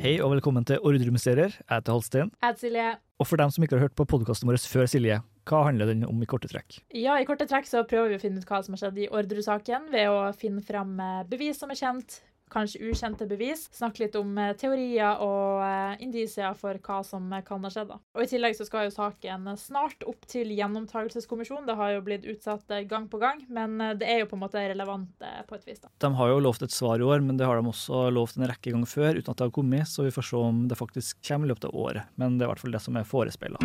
Hei 0.00 0.14
og 0.24 0.30
velkommen 0.32 0.64
til 0.64 0.78
Ordremysterier. 0.80 1.52
Jeg 1.58 1.68
heter 1.68 1.92
Halsten. 1.92 2.30
Jeg 2.32 2.46
heter 2.46 2.60
Silje. 2.62 2.84
Og 3.20 3.26
for 3.28 3.36
dem 3.36 3.50
som 3.52 3.64
ikke 3.66 3.76
har 3.76 3.82
hørt 3.84 3.96
på 3.98 4.06
podkasten 4.08 4.48
vår 4.48 4.56
før, 4.64 4.86
Silje, 4.88 5.18
hva 5.44 5.58
handler 5.66 5.90
den 5.92 6.06
om 6.08 6.22
i 6.24 6.28
korte 6.30 6.48
trekk? 6.48 6.78
Ja, 6.96 7.18
I 7.20 7.26
korte 7.28 7.44
trekk 7.44 7.68
så 7.68 7.82
prøver 7.84 8.14
vi 8.14 8.16
å 8.16 8.22
finne 8.22 8.40
ut 8.40 8.48
hva 8.48 8.62
som 8.64 8.72
har 8.72 8.80
skjedd 8.80 8.96
i 8.96 9.10
Orderud-saken, 9.12 9.90
ved 9.92 10.08
å 10.08 10.22
finne 10.32 10.64
fram 10.64 10.94
eh, 11.04 11.18
bevis 11.28 11.60
som 11.60 11.68
er 11.68 11.76
kjent, 11.82 12.22
kanskje 12.50 12.82
ukjente 12.90 13.26
bevis. 13.30 13.68
Snakke 13.74 14.04
litt 14.04 14.16
om 14.18 14.36
eh, 14.38 14.52
teorier 14.58 15.22
og 15.24 15.62
eh, 15.64 16.02
indisier 16.04 16.56
for 16.58 16.78
hva 16.84 17.00
som 17.06 17.30
eh, 17.32 17.44
kan 17.46 17.62
ha 17.64 17.70
skjedd. 17.72 17.94
Og 17.94 18.24
I 18.24 18.28
tillegg 18.30 18.56
så 18.58 18.66
skal 18.68 18.88
jo 18.88 18.94
saken 18.94 19.48
snart 19.60 20.04
opp 20.08 20.26
til 20.30 20.50
Gjennomtagelseskommisjonen. 20.56 21.68
Det 21.68 21.78
har 21.78 21.94
jo 21.94 22.04
blitt 22.06 22.26
utsatt 22.28 22.70
gang 22.90 23.08
på 23.10 23.20
gang, 23.22 23.44
men 23.48 23.78
det 24.00 24.08
er 24.08 24.22
jo 24.22 24.30
på 24.30 24.38
en 24.38 24.44
måte 24.44 24.62
relevant 24.72 25.24
på 25.48 25.58
et 25.58 25.68
vis. 25.68 25.80
da. 25.82 25.90
De 26.02 26.12
har 26.18 26.32
jo 26.32 26.42
lovt 26.42 26.66
et 26.66 26.74
svar 26.74 27.00
i 27.00 27.06
år, 27.06 27.22
men 27.24 27.38
det 27.40 27.48
har 27.48 27.60
de 27.60 27.70
også 27.70 28.08
lovt 28.14 28.38
en 28.38 28.48
rekke 28.50 28.74
ganger 28.74 28.90
før 28.90 29.18
uten 29.18 29.32
at 29.32 29.40
det 29.40 29.48
har 29.48 29.54
kommet, 29.54 29.88
så 29.88 30.06
vi 30.06 30.14
får 30.14 30.30
se 30.30 30.44
om 30.50 30.66
det 30.70 30.78
faktisk 30.78 31.22
kommer 31.26 31.48
i 31.48 31.54
løpet 31.54 31.70
av 31.70 31.76
året. 31.76 32.12
Men 32.20 32.36
det 32.36 32.44
er 32.44 32.50
i 32.50 32.54
hvert 32.54 32.64
fall 32.64 32.76
det 32.76 32.84
som 32.84 32.98
er 32.98 33.08
forespeila. 33.08 33.62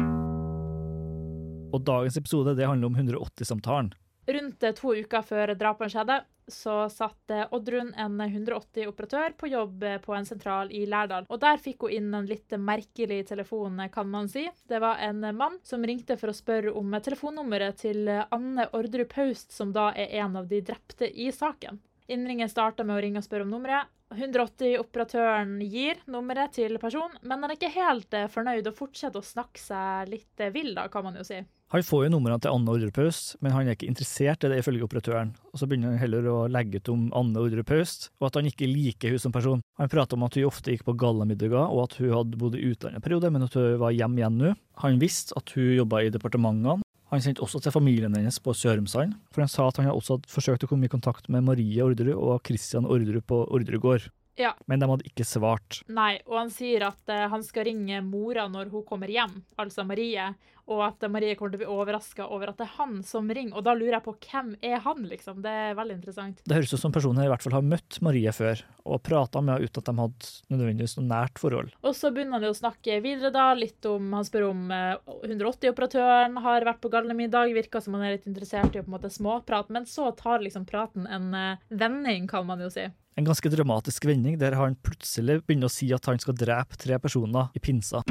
Og 1.76 1.84
dagens 1.84 2.18
episode 2.20 2.56
det 2.56 2.68
handler 2.70 2.92
om 2.92 2.98
180-samtalen. 3.02 3.94
Rundt 4.26 4.64
to 4.80 4.96
uker 4.98 5.22
før 5.22 5.54
drapene 5.54 5.92
skjedde, 5.94 6.22
så 6.48 6.90
satt 6.90 7.32
eh, 7.34 7.46
Oddrun, 7.54 7.92
en 7.98 8.22
180-operatør, 8.22 9.34
på 9.38 9.50
jobb 9.50 9.84
eh, 9.84 9.98
på 10.02 10.14
en 10.18 10.26
sentral 10.26 10.72
i 10.74 10.86
Lærdal. 10.90 11.28
Og 11.30 11.42
der 11.42 11.62
fikk 11.62 11.86
hun 11.86 11.94
inn 11.94 12.14
en 12.14 12.30
litt 12.30 12.54
merkelig 12.58 13.24
telefon, 13.30 13.80
eh, 13.80 13.92
kan 13.94 14.10
man 14.10 14.30
si. 14.30 14.48
Det 14.70 14.82
var 14.82 15.02
en 15.06 15.22
mann 15.38 15.60
som 15.66 15.86
ringte 15.86 16.18
for 16.22 16.32
å 16.32 16.38
spørre 16.38 16.74
om 16.78 16.98
telefonnummeret 17.02 17.82
til 17.86 18.10
Anne 18.10 18.70
Orderud 18.74 19.10
Paust, 19.14 19.54
som 19.54 19.74
da 19.76 19.92
er 19.94 20.14
en 20.22 20.38
av 20.42 20.50
de 20.50 20.62
drepte 20.66 21.10
i 21.10 21.32
saken. 21.34 21.82
Innringen 22.10 22.50
starta 22.50 22.86
med 22.86 22.98
å 22.98 23.02
ringe 23.02 23.22
og 23.22 23.26
spørre 23.26 23.48
om 23.48 23.54
nummeret. 23.54 23.90
180-operatøren 24.14 25.58
gir 25.66 25.98
nummeret 26.14 26.54
til 26.54 26.78
personen, 26.82 27.18
men 27.26 27.42
han 27.42 27.50
er 27.50 27.58
ikke 27.58 27.74
helt 27.74 28.14
fornøyd 28.32 28.70
og 28.70 28.78
fortsetter 28.78 29.18
å 29.18 29.26
snakke 29.26 29.60
seg 29.60 30.12
litt 30.14 30.44
vill, 30.54 30.76
da, 30.78 30.86
kan 30.94 31.08
man 31.08 31.18
jo 31.18 31.26
si. 31.26 31.40
Han 31.76 31.84
får 31.84 32.06
jo 32.06 32.10
numrene 32.14 32.40
til 32.40 32.54
Anne 32.56 32.72
Ordre 32.72 32.88
Paust, 32.96 33.34
men 33.44 33.52
han 33.52 33.68
er 33.68 33.76
ikke 33.76 33.90
interessert 33.90 34.46
i 34.48 34.48
det 34.48 34.62
ifølge 34.62 34.86
operatøren. 34.86 35.34
Og 35.52 35.60
så 35.60 35.68
begynner 35.68 35.92
han 35.92 36.00
heller 36.00 36.30
å 36.32 36.36
legge 36.48 36.80
ut 36.80 36.92
om 36.94 37.02
Anne 37.20 37.42
Ordre 37.42 37.66
Paust, 37.68 38.08
og 38.22 38.30
at 38.30 38.38
han 38.40 38.48
ikke 38.48 38.70
liker 38.70 39.12
hun 39.12 39.20
som 39.20 39.34
person. 39.36 39.60
Han 39.82 39.92
prater 39.92 40.16
om 40.16 40.24
at 40.24 40.38
hun 40.40 40.48
ofte 40.48 40.72
gikk 40.72 40.86
på 40.88 40.96
gallamiddager, 41.02 41.68
og 41.68 41.82
at 41.84 41.98
hun 42.00 42.14
hadde 42.16 42.40
bodd 42.40 42.56
i 42.56 42.64
utlandet 42.70 43.02
en 43.02 43.04
periode, 43.04 43.34
men 43.36 43.44
at 43.44 43.60
hun 43.60 43.76
var 43.82 43.92
hjemme 43.92 44.22
igjen 44.22 44.40
nå. 44.40 44.54
Han 44.86 45.02
visste 45.04 45.36
at 45.36 45.52
hun 45.58 45.74
jobba 45.82 46.06
i 46.06 46.14
departementene. 46.16 46.80
Han 47.12 47.26
sendte 47.28 47.44
også 47.44 47.60
til 47.66 47.76
familien 47.76 48.16
hennes 48.16 48.40
på 48.40 48.56
Sørumsand, 48.56 49.20
for 49.36 49.44
han 49.44 49.52
sa 49.52 49.68
at 49.68 49.84
han 49.84 49.92
også 49.92 50.16
hadde 50.16 50.32
forsøkt 50.32 50.64
å 50.64 50.72
komme 50.72 50.88
i 50.88 50.96
kontakt 50.96 51.28
med 51.28 51.44
Marie 51.44 51.84
Orderud 51.84 52.16
og 52.16 52.40
Christian 52.48 52.88
Orderud 52.88 53.28
på 53.28 53.44
Orderud 53.52 53.84
gård, 53.84 54.08
Ja, 54.40 54.52
men 54.68 54.82
de 54.82 54.90
hadde 54.90 55.08
ikke 55.08 55.28
svart. 55.28 55.80
Nei, 55.88 56.18
og 56.28 56.40
han 56.42 56.52
sier 56.54 56.90
at 56.90 57.12
uh, 57.12 57.28
han 57.32 57.44
skal 57.46 57.70
ringe 57.70 58.02
mora 58.04 58.50
når 58.52 58.74
hun 58.74 58.84
kommer 58.88 59.12
hjem, 59.12 59.40
altså 59.62 59.86
Marie, 59.88 60.34
og 60.66 60.82
at 60.82 61.04
eh, 61.06 61.12
Marie 61.12 61.36
kommer 61.38 61.54
til 61.54 61.60
å 61.60 61.64
bli 61.64 61.78
overraska 61.78 62.28
over 62.34 62.50
at 62.50 62.60
det 62.60 62.66
er 62.66 62.78
han 62.80 62.98
som 63.06 63.28
ringer. 63.30 63.54
Og 63.58 63.66
da 63.68 63.76
lurer 63.78 64.00
jeg 64.00 64.06
på 64.08 64.16
hvem 64.18 64.56
er 64.66 64.82
han, 64.82 65.04
liksom? 65.12 65.44
Det 65.46 65.52
er 65.52 65.78
veldig 65.78 65.98
interessant. 66.00 66.42
Det 66.42 66.58
høres 66.58 66.74
ut 66.74 66.82
som 66.82 66.96
personen 66.96 67.26
i 67.26 67.30
hvert 67.30 67.46
fall 67.46 67.58
har 67.58 67.68
møtt 67.70 68.00
Marie 68.06 68.34
før, 68.34 68.64
og 68.86 69.04
prata 69.06 69.44
med 69.44 69.56
henne 69.56 69.70
uten 69.70 69.84
at 69.84 69.92
de 69.92 69.96
hadde 70.02 70.32
nødvendigvis 70.56 70.98
noe 70.98 71.08
nært 71.12 71.42
forhold. 71.42 71.72
Og 71.86 71.98
så 71.98 72.12
begynner 72.14 72.40
han 72.40 72.48
jo 72.50 72.54
å 72.56 72.58
snakke 72.58 73.00
videre, 73.06 73.34
da, 73.36 73.48
litt 73.58 73.86
om 73.90 74.12
Han 74.16 74.26
spør 74.26 74.50
om 74.50 74.66
uh, 74.74 74.98
180-operatøren 75.28 76.42
har 76.46 76.66
vært 76.68 76.82
på 76.82 76.94
gallemiddag, 76.94 77.54
virker 77.56 77.84
som 77.84 77.98
han 77.98 78.08
er 78.08 78.18
litt 78.18 78.30
interessert 78.30 78.74
i 78.74 78.82
å 78.82 78.86
på 78.86 78.90
en 78.90 78.98
måte 78.98 79.14
småprate, 79.14 79.74
men 79.76 79.86
så 79.90 80.10
tar 80.18 80.44
liksom 80.44 80.66
praten 80.70 81.06
en 81.06 81.30
uh, 81.36 81.66
vending, 81.70 82.26
kan 82.32 82.48
man 82.50 82.64
jo 82.66 82.74
si. 82.74 82.90
En 83.16 83.24
ganske 83.24 83.48
dramatisk 83.48 84.06
vending 84.10 84.36
der 84.42 84.58
han 84.60 84.76
plutselig 84.84 85.40
begynner 85.46 85.72
å 85.72 85.74
si 85.74 85.88
at 85.96 86.08
han 86.10 86.20
skal 86.20 86.36
drepe 86.36 86.76
tre 86.80 86.98
personer 87.00 87.48
i 87.56 87.62
pinsa. 87.64 88.02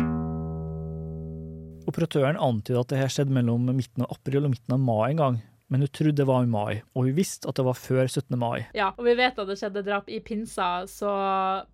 Operatøren 1.85 2.41
antyder 2.41 2.81
at 2.81 2.93
det 2.93 3.01
her 3.03 3.13
skjedde 3.13 3.37
mellom 3.37 3.69
midten 3.77 4.07
av 4.07 4.15
april 4.17 4.47
og 4.47 4.55
midten 4.55 4.77
av 4.77 4.81
mai 4.81 5.11
en 5.11 5.21
gang, 5.21 5.37
men 5.73 5.85
hun 5.85 5.89
trodde 5.89 6.21
det 6.21 6.27
var 6.29 6.45
i 6.45 6.51
mai, 6.51 6.83
og 6.95 7.07
hun 7.09 7.17
visste 7.17 7.49
at 7.49 7.57
det 7.59 7.65
var 7.67 7.79
før 7.79 8.05
17. 8.07 8.37
mai. 8.39 8.67
Ja, 8.77 8.91
og 8.97 9.07
vi 9.07 9.15
vet 9.19 9.39
at 9.41 9.49
det 9.49 9.57
skjedde 9.61 9.85
drap 9.87 10.11
i 10.13 10.21
pinsa, 10.25 10.85
så 10.91 11.11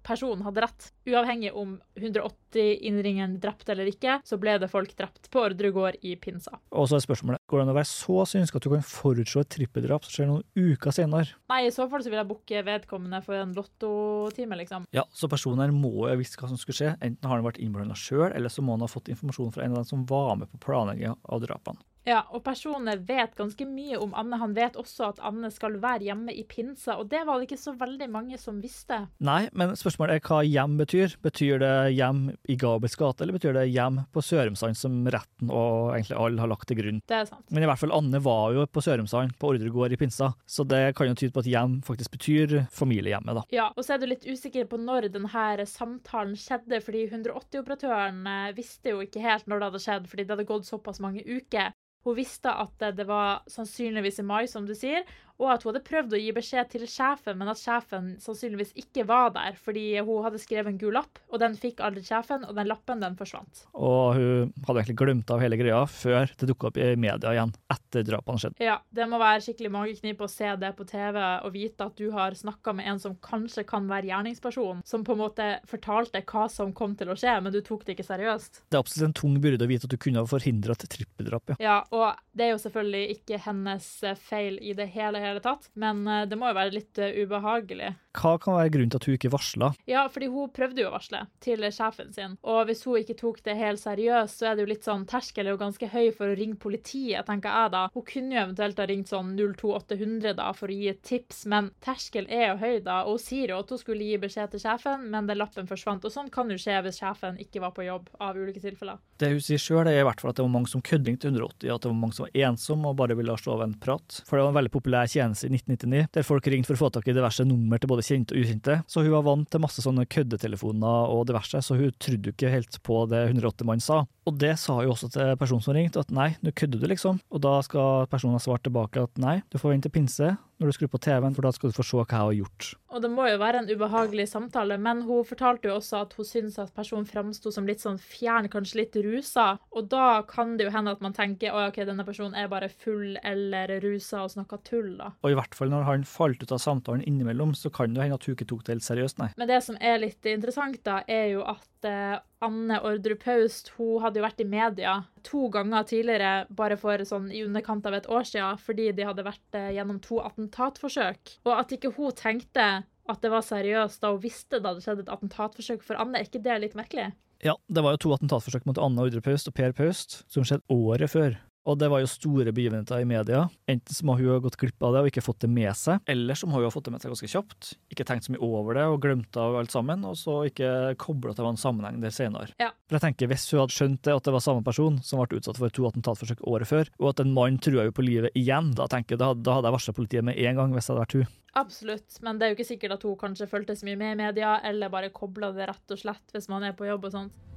personen 0.07 0.45
hadde 0.47 0.65
rett. 0.65 0.91
Uavhengig 1.11 1.51
om 1.59 1.75
180-innringeren 1.99 3.39
drepte 3.43 3.75
eller 3.75 3.91
ikke, 3.91 4.21
så 4.27 4.39
ble 4.41 4.55
det 4.63 4.71
folk 4.71 4.93
drept 4.99 5.31
på 5.33 5.43
Ordre 5.43 5.73
gård 5.75 5.99
i 6.07 6.15
pinsa. 6.21 6.61
Og 6.71 6.87
så 6.91 6.99
er 6.99 7.05
spørsmålet, 7.05 7.43
går 7.51 7.61
det 7.61 7.67
an 7.67 7.75
å 7.75 7.79
være 7.81 7.91
så 7.91 8.25
synsk 8.31 8.61
at 8.61 8.67
du 8.67 8.71
kan 8.77 8.87
forutse 8.87 9.43
et 9.43 9.53
trippeldrap 9.57 10.07
som 10.07 10.15
skjer 10.15 10.31
noen 10.31 10.47
uker 10.55 10.95
senere? 10.95 11.35
Nei, 11.51 11.65
i 11.67 11.75
så 11.75 11.89
fall 11.91 12.05
så 12.05 12.13
vil 12.13 12.21
jeg 12.23 12.31
booke 12.31 12.65
vedkommende 12.71 13.23
for 13.27 13.41
en 13.41 13.57
lottotime, 13.59 14.61
liksom. 14.63 14.87
Ja, 14.97 15.07
så 15.11 15.31
personen 15.33 15.65
her 15.65 15.75
må 15.75 15.93
jo 15.97 16.09
ha 16.13 16.19
visst 16.21 16.39
hva 16.39 16.51
som 16.51 16.61
skulle 16.61 16.79
skje. 16.79 16.95
Enten 17.01 17.27
har 17.27 17.41
han 17.41 17.47
vært 17.47 17.61
innblanda 17.63 17.99
sjøl, 17.99 18.31
eller 18.31 18.53
så 18.53 18.63
må 18.63 18.77
han 18.77 18.87
ha 18.87 18.91
fått 18.91 19.11
informasjon 19.11 19.55
fra 19.57 19.67
en 19.67 19.75
av 19.75 19.83
dem 19.83 19.91
som 19.91 20.07
var 20.09 20.37
med 20.39 20.53
på 20.53 20.63
planlegginga 20.63 21.17
av 21.27 21.43
drapene. 21.43 21.83
Ja, 22.09 22.23
og 22.33 22.43
personen 22.47 23.03
vet 23.05 23.35
ganske 23.37 23.67
mye 23.69 23.99
om 24.01 24.15
Anne. 24.17 24.39
Han 24.41 24.55
vet 24.57 24.79
også 24.81 25.11
at 25.11 25.21
Anne 25.27 25.51
skal 25.53 25.77
være 25.83 26.07
hjemme 26.09 26.33
i 26.33 26.45
pinsa, 26.49 26.97
og 26.97 27.11
det 27.13 27.23
var 27.29 27.39
det 27.39 27.49
ikke 27.51 27.61
så 27.61 27.75
veldig 27.77 28.09
mange 28.13 28.39
som 28.41 28.61
visste. 28.63 29.03
Nei, 29.25 29.43
men 29.53 29.75
spørsmålet 29.79 30.17
er 30.17 30.25
hva 30.25 30.41
hjem 30.47 30.79
betyr. 30.81 31.17
Betyr 31.21 31.61
det 31.61 31.75
hjem 31.99 32.23
i 32.49 32.57
Gabels 32.61 32.97
gate, 32.99 33.25
eller 33.25 33.37
betyr 33.37 33.59
det 33.59 33.67
hjem 33.69 34.01
på 34.15 34.25
Sørumsand, 34.25 34.79
som 34.81 35.03
retten 35.13 35.53
og 35.53 35.93
egentlig 35.97 36.17
alle 36.17 36.45
har 36.45 36.53
lagt 36.53 36.69
til 36.71 36.81
grunn? 36.81 37.03
Det 37.11 37.19
er 37.19 37.29
sant. 37.29 37.45
Men 37.53 37.67
i 37.67 37.69
hvert 37.71 37.83
fall 37.83 37.95
Anne 37.97 38.23
var 38.25 38.57
jo 38.57 38.65
på 38.71 38.85
Sørumsand, 38.85 39.37
på 39.41 39.53
Ordre 39.53 39.73
gård 39.75 39.93
i 39.93 40.01
pinsa, 40.01 40.33
så 40.49 40.65
det 40.69 40.83
kan 40.97 41.11
jo 41.11 41.19
tyde 41.19 41.35
på 41.37 41.45
at 41.45 41.53
hjem 41.53 41.79
faktisk 41.85 42.17
betyr 42.17 42.57
familiehjemmet, 42.73 43.43
da. 43.43 43.45
Ja, 43.53 43.69
og 43.75 43.85
så 43.85 43.97
er 43.97 44.03
du 44.03 44.09
litt 44.09 44.25
usikker 44.25 44.69
på 44.71 44.81
når 44.81 45.11
denne 45.13 45.69
samtalen 45.69 46.37
skjedde, 46.39 46.81
fordi 46.85 47.05
180-operatøren 47.11 48.25
eh, 48.31 48.57
visste 48.57 48.95
jo 48.95 49.05
ikke 49.05 49.23
helt 49.25 49.49
når 49.51 49.61
det 49.61 49.71
hadde 49.71 49.85
skjedd, 49.85 50.11
fordi 50.11 50.25
det 50.25 50.37
hadde 50.37 50.49
gått 50.49 50.69
såpass 50.69 51.03
mange 51.03 51.25
uker. 51.27 51.75
Hun 52.05 52.17
visste 52.17 52.51
at 52.51 52.97
det- 52.97 53.07
var 53.07 53.43
sannsynligvis 53.49 54.19
i 54.19 54.23
mai, 54.23 54.47
som 54.47 54.67
du 54.67 54.75
sier, 54.75 55.03
og 55.41 55.49
at 55.55 55.65
hun 55.65 55.73
hadde 55.73 55.85
prøvd 55.87 56.17
å 56.17 56.21
gi 56.21 56.33
beskjed 56.37 56.71
til 56.75 56.87
sjefen, 56.91 57.39
men 57.41 57.51
at 57.51 57.61
sjefen 57.61 58.13
sannsynligvis 58.21 58.75
ikke 58.79 59.07
var 59.09 59.33
der, 59.35 59.57
fordi 59.57 59.87
hun 60.05 60.25
hadde 60.27 60.41
skrevet 60.43 60.75
en 60.75 60.81
gul 60.81 60.95
lapp, 60.95 61.21
og 61.31 61.41
den 61.43 61.57
fikk 61.59 61.81
aldri 61.85 62.05
sjefen, 62.05 62.45
og 62.45 62.57
den 62.59 62.69
lappen 62.69 63.03
den 63.03 63.17
forsvant. 63.19 63.65
Og 63.73 64.19
hun 64.19 64.53
hadde 64.67 64.83
egentlig 64.83 64.99
glemt 65.01 65.33
av 65.33 65.43
hele 65.43 65.59
greia 65.61 65.81
før 65.91 66.31
det 66.37 66.51
dukka 66.51 66.71
opp 66.71 66.81
i 66.81 66.91
media 67.01 67.35
igjen, 67.35 67.55
etter 67.73 68.05
drapene 68.07 68.43
skjedde. 68.43 68.65
Ja, 68.65 68.77
det 68.93 69.09
må 69.11 69.21
være 69.23 69.43
skikkelig 69.47 69.73
mageknip 69.75 70.21
å 70.21 70.31
se 70.31 70.53
det 70.61 70.73
på 70.77 70.87
TV 70.89 71.19
og 71.21 71.51
vite 71.55 71.89
at 71.89 71.97
du 71.97 72.11
har 72.15 72.37
snakka 72.37 72.75
med 72.77 72.91
en 72.93 73.01
som 73.03 73.17
kanskje 73.25 73.65
kan 73.69 73.89
være 73.91 74.11
gjerningsperson, 74.11 74.85
som 74.87 75.07
på 75.07 75.17
en 75.17 75.23
måte 75.23 75.49
fortalte 75.71 76.23
hva 76.31 76.47
som 76.53 76.75
kom 76.77 76.97
til 77.01 77.13
å 77.13 77.17
skje, 77.19 77.39
men 77.41 77.55
du 77.55 77.61
tok 77.65 77.87
det 77.87 77.97
ikke 77.97 78.09
seriøst. 78.11 78.65
Det 78.69 78.77
er 78.77 78.85
absolutt 78.85 79.09
en 79.09 79.19
tung 79.23 79.41
byrde 79.43 79.65
å 79.65 79.71
vite 79.71 79.89
at 79.89 79.95
du 79.95 80.01
kunne 80.01 80.23
ha 80.23 80.29
forhindra 80.29 80.77
et 80.77 80.89
trippeldrap, 80.93 81.55
ja. 81.55 81.59
Ja, 81.71 81.79
og 81.95 82.21
det 82.37 82.47
er 82.47 82.53
jo 82.55 82.63
selvfølgelig 82.63 83.17
ikke 83.17 83.41
hennes 83.47 83.89
feil 84.27 84.59
i 84.61 84.75
det 84.77 84.91
hele, 84.95 85.23
hele 85.31 85.43
tatt, 85.45 85.71
men 85.81 86.03
eh, 86.07 86.27
det 86.31 86.39
må 86.39 86.51
jo 86.51 86.59
være 86.59 86.75
litt 86.75 87.01
eh, 87.01 87.17
ubehagelig. 87.23 87.95
Hva 88.17 88.35
kan 88.43 88.57
være 88.59 88.73
grunnen 88.75 88.91
til 88.91 88.99
at 88.99 89.07
hun 89.07 89.17
ikke 89.17 89.31
varsla? 89.33 89.71
Ja, 89.89 90.03
fordi 90.11 90.27
hun 90.33 90.51
prøvde 90.55 90.83
jo 90.83 90.89
å 90.91 90.95
varsle 90.95 91.23
til 91.43 91.63
sjefen 91.71 92.11
sin, 92.15 92.37
og 92.43 92.65
hvis 92.67 92.83
hun 92.87 92.99
ikke 93.01 93.17
tok 93.21 93.39
det 93.47 93.55
helt 93.59 93.83
seriøst, 93.83 94.41
så 94.41 94.51
er 94.51 94.57
det 94.57 94.65
jo 94.65 94.71
litt 94.73 94.87
sånn 94.87 95.07
terskel 95.11 95.47
er 95.47 95.55
jo 95.55 95.61
ganske 95.61 95.91
høy 95.93 96.11
for 96.17 96.33
å 96.33 96.39
ringe 96.39 96.59
politiet, 96.61 97.23
tenker 97.29 97.55
jeg 97.55 97.73
da. 97.77 97.85
Hun 97.95 98.07
kunne 98.09 98.37
jo 98.37 98.43
eventuelt 98.43 98.83
ha 98.83 98.87
ringt 98.91 99.13
sånn 99.13 99.33
02800 99.39 100.35
da 100.41 100.49
for 100.57 100.73
å 100.73 100.79
gi 100.79 100.91
et 100.91 101.03
tips, 101.07 101.45
men 101.51 101.71
terskel 101.85 102.27
er 102.27 102.49
jo 102.49 102.59
høy 102.65 102.81
da, 102.87 103.03
og 103.07 103.19
hun 103.19 103.23
sier 103.23 103.55
jo 103.55 103.61
at 103.63 103.71
hun 103.71 103.83
skulle 103.83 104.09
gi 104.09 104.19
beskjed 104.23 104.55
til 104.55 104.65
sjefen, 104.65 105.07
men 105.13 105.31
den 105.31 105.39
lappen 105.39 105.71
forsvant, 105.71 106.05
og 106.07 106.15
sånn 106.15 106.33
kan 106.35 106.51
jo 106.51 106.59
skje 106.61 106.81
hvis 106.87 107.01
sjefen 107.01 107.39
ikke 107.43 107.63
var 107.63 107.75
på 107.77 107.87
jobb 107.87 108.11
av 108.19 108.39
ulike 108.39 108.63
tilfeller. 108.65 108.99
Det 109.21 109.31
hun 109.31 109.43
sier 109.45 109.61
sjøl, 109.61 109.87
er 109.87 110.01
i 110.01 110.07
hvert 110.07 110.23
fall 110.23 110.33
at 110.33 110.41
det 110.41 110.47
var 110.47 110.55
mange 110.57 110.73
som 110.73 110.83
kødding 110.85 111.19
til 111.21 111.35
180, 111.37 111.71
at 111.71 111.85
det 111.85 111.93
var 111.93 111.99
mange 112.03 112.17
som 112.17 112.27
var 112.27 112.51
ensomme 112.51 112.91
og 112.91 112.99
bare 112.99 113.17
ville 113.19 113.39
slå 113.39 113.59
av 113.59 113.67
en 113.69 113.77
prat. 113.79 114.21
For 114.27 114.39
det 114.39 114.45
var 114.47 114.55
en 114.55 114.59
veldig 114.59 114.75
populær 114.75 115.11
tjeneste 115.11 115.47
i 115.47 115.55
1999, 115.55 116.07
der 116.17 116.27
folk 116.27 116.49
ringte 116.51 116.73
for 116.73 116.79
å 116.79 116.83
få 116.85 116.93
tak 116.97 117.11
i 117.11 117.17
diverse 117.17 117.45
nummer 117.47 117.81
til 117.81 117.91
både 117.93 118.00
kjente 118.05 118.37
og 118.37 118.43
ukjente. 118.45 118.79
Så 118.91 119.05
hun 119.05 119.15
var 119.15 119.27
vant 119.27 119.49
til 119.51 119.63
masse 119.63 119.85
sånne 119.85 120.07
køddetelefoner 120.11 121.15
og 121.15 121.27
diverse, 121.31 121.63
så 121.65 121.79
hun 121.79 121.95
trodde 122.03 122.35
ikke 122.35 122.53
helt 122.53 122.81
på 122.87 123.03
det 123.11 123.25
180-mannen 123.31 123.85
sa. 123.85 124.03
Og 124.29 124.39
det 124.41 124.57
sa 124.63 124.81
hun 124.81 124.93
også 124.93 125.11
til 125.15 125.35
personen 125.41 125.65
som 125.65 125.77
ringte, 125.77 126.03
at 126.03 126.15
nei, 126.15 126.33
nå 126.45 126.55
kødder 126.57 126.83
du 126.83 126.91
liksom. 126.91 127.21
Og 127.31 127.43
da 127.45 127.59
skal 127.67 128.07
personen 128.13 128.39
ha 128.39 128.43
svart 128.43 128.65
tilbake 128.67 129.07
at 129.09 129.21
nei, 129.23 129.41
du 129.51 129.59
får 129.61 129.75
vente 129.75 129.89
til 129.89 129.97
pinse 130.01 130.35
når 130.61 130.71
du 130.71 130.77
skrur 130.77 130.93
på 130.93 131.01
TV-en, 131.01 131.35
for 131.35 131.47
da 131.47 131.53
skal 131.57 131.73
du 131.73 131.77
få 131.77 131.85
se 131.87 131.97
hva 131.97 132.05
jeg 132.05 132.21
har 132.21 132.37
gjort. 132.37 132.69
Og 132.91 133.03
det 133.05 133.11
må 133.13 133.27
jo 133.31 133.39
være 133.41 133.63
en 133.63 133.71
ubehagelig 133.71 134.27
samtale, 134.29 134.77
men 134.83 135.03
hun 135.07 135.25
fortalte 135.27 135.71
jo 135.71 135.77
også 135.79 136.03
at 136.05 136.15
hun 136.19 136.27
syntes 136.27 136.59
at 136.61 136.75
personen 136.77 137.09
framsto 137.09 137.53
som 137.55 137.69
litt 137.69 137.83
sånn 137.83 138.01
fjern, 138.03 138.51
kanskje 138.53 138.83
litt 138.83 138.99
rusa. 139.01 139.55
Og 139.73 139.89
da 139.93 140.21
kan 140.29 140.57
det 140.59 140.67
jo 140.67 140.75
hende 140.75 140.93
at 140.97 141.05
man 141.05 141.17
tenker 141.17 141.55
at 141.55 141.73
ok, 141.73 141.81
denne 141.89 142.05
personen 142.07 142.37
er 142.37 142.51
bare 142.53 142.69
full 142.69 143.17
eller 143.25 143.73
rusa 143.85 144.25
og 144.27 144.35
snakker 144.35 144.61
tull, 144.67 144.93
da. 145.01 145.13
Og 145.25 145.33
i 145.33 145.39
hvert 145.39 145.57
fall 145.57 145.73
når 145.73 145.87
han 145.89 146.07
falt 146.09 146.43
ut 146.45 146.53
av 146.53 146.63
samtalen 146.63 147.07
innimellom, 147.07 147.55
så 147.57 147.73
kan 147.73 147.95
det 147.95 148.05
hende 148.05 148.21
at 148.21 148.29
hun 148.29 148.37
ikke 148.37 148.51
tok 148.51 148.67
det 148.67 148.77
helt 148.77 148.89
seriøst, 148.89 149.23
nei. 149.23 149.31
Men 149.41 149.51
det 149.51 149.63
som 149.65 149.79
er 149.81 150.03
litt 150.03 150.29
interessant, 150.29 150.83
da, 150.85 151.01
er 151.09 151.31
jo 151.37 151.47
at 151.47 151.80
eh, 151.89 152.19
Anne 152.45 152.79
Ordrup 152.87 153.23
Paust 153.25 153.73
hun 153.77 154.01
hadde 154.05 154.21
jo 154.21 154.25
vært 154.25 154.43
i 154.43 154.49
media 154.49 154.95
to 155.27 155.49
ganger 155.53 155.87
tidligere, 155.89 156.47
bare 156.57 156.79
for 156.81 157.03
sånn 157.07 157.29
i 157.33 157.43
underkant 157.47 157.87
av 157.89 157.99
et 157.99 158.09
år 158.11 158.27
siden, 158.29 158.61
fordi 158.61 158.91
de 158.97 159.09
hadde 159.09 159.27
vært 159.27 159.59
eh, 159.59 159.73
gjennom 159.77 160.01
to 160.05 160.21
attentatforsøk. 160.25 161.37
Og 161.49 161.53
at 161.57 161.75
ikke 161.77 161.93
hun 161.97 162.15
tenkte 162.17 162.71
at 163.11 163.25
det 163.25 163.33
var 163.33 163.45
seriøst 163.47 164.03
da 164.03 164.15
hun 164.15 164.23
visste 164.23 164.61
det 164.61 164.71
hadde 164.71 164.85
skjedd 164.85 165.05
et 165.05 165.13
attentatforsøk 165.13 165.85
for 165.87 166.01
Anne, 166.01 166.21
er 166.21 166.29
ikke 166.29 166.45
det 166.45 166.61
litt 166.63 166.79
merkelig? 166.79 167.11
Ja, 167.45 167.57
det 167.73 167.85
var 167.85 167.97
jo 167.97 168.05
to 168.05 168.17
attentatforsøk 168.17 168.67
mot 168.69 168.81
Anne 168.81 169.07
Ordrup 169.07 169.25
Paust 169.25 169.49
og 169.49 169.57
Per 169.57 169.73
Paust, 169.77 170.21
som 170.33 170.45
skjedde 170.45 170.69
året 170.77 171.13
før. 171.13 171.39
Og 171.69 171.77
det 171.77 171.91
var 171.93 172.01
jo 172.01 172.09
store 172.09 172.55
begivenheter 172.57 173.03
i 173.03 173.09
media. 173.09 173.43
Enten 173.69 173.95
så 173.95 174.07
må 174.09 174.17
hun 174.17 174.31
ha 174.33 174.39
gått 174.41 174.57
glipp 174.61 174.81
av 174.87 174.95
det 174.95 175.03
og 175.05 175.11
ikke 175.11 175.25
fått 175.25 175.43
det 175.45 175.51
med 175.53 175.77
seg, 175.77 176.01
eller 176.09 176.39
så 176.39 176.49
må 176.49 176.57
hun 176.57 176.67
ha 176.67 176.73
fått 176.73 176.89
det 176.89 176.95
med 176.95 177.03
seg 177.05 177.13
ganske 177.13 177.31
kjapt, 177.35 177.73
ikke 177.93 178.07
tenkt 178.09 178.27
så 178.27 178.35
mye 178.35 178.45
over 178.47 178.79
det 178.79 178.87
og 178.89 179.01
glemt 179.05 179.37
av 179.41 179.59
alt 179.61 179.75
sammen, 179.75 180.07
og 180.09 180.17
så 180.19 180.39
ikke 180.49 180.71
kobla 181.01 181.35
var 181.37 181.53
en 181.53 181.61
sammenheng 181.61 182.01
der 182.01 182.15
senere. 182.15 182.55
Ja. 182.61 182.71
For 182.89 182.97
jeg 182.97 183.05
tenker, 183.05 183.29
Hvis 183.31 183.47
hun 183.53 183.61
hadde 183.63 183.77
skjønt 183.77 184.01
det, 184.07 184.15
at 184.17 184.25
det 184.25 184.35
var 184.35 184.45
samme 184.45 184.65
person 184.67 184.99
som 185.05 185.21
ble 185.21 185.39
utsatt 185.39 185.61
for 185.61 185.71
to 185.71 185.87
attentatforsøk 185.89 186.41
året 186.49 186.71
før, 186.71 186.89
og 186.99 187.13
at 187.13 187.21
en 187.25 187.35
mann 187.37 187.61
trua 187.61 187.85
henne 187.85 187.95
på 187.95 188.07
livet 188.07 188.35
igjen, 188.39 188.73
da 188.75 188.89
tenker 188.91 189.15
jeg, 189.15 189.23
da, 189.23 189.35
da 189.37 189.59
hadde 189.59 189.71
jeg 189.71 189.77
varsla 189.77 189.97
politiet 189.97 190.27
med 190.27 190.41
en 190.41 190.59
gang 190.59 190.75
hvis 190.75 190.89
det 190.89 190.95
hadde 190.95 191.05
vært 191.05 191.19
hun. 191.21 191.37
Absolutt, 191.61 192.19
men 192.23 192.39
det 192.39 192.47
er 192.47 192.53
jo 192.53 192.59
ikke 192.61 192.69
sikkert 192.69 192.97
at 192.97 193.05
hun 193.07 193.19
kanskje 193.19 193.51
fulgte 193.51 193.77
så 193.77 193.87
mye 193.89 193.99
med 194.01 194.15
i 194.15 194.21
media, 194.25 194.57
eller 194.65 194.93
bare 194.93 195.13
kobla 195.15 195.53
det 195.55 195.69
rett 195.71 195.95
og 195.95 195.99
slett 195.99 196.35
hvis 196.35 196.51
man 196.51 196.67
er 196.67 196.77
på 196.79 196.89
jobb 196.89 197.09
og 197.11 197.15
sånt. 197.15 197.50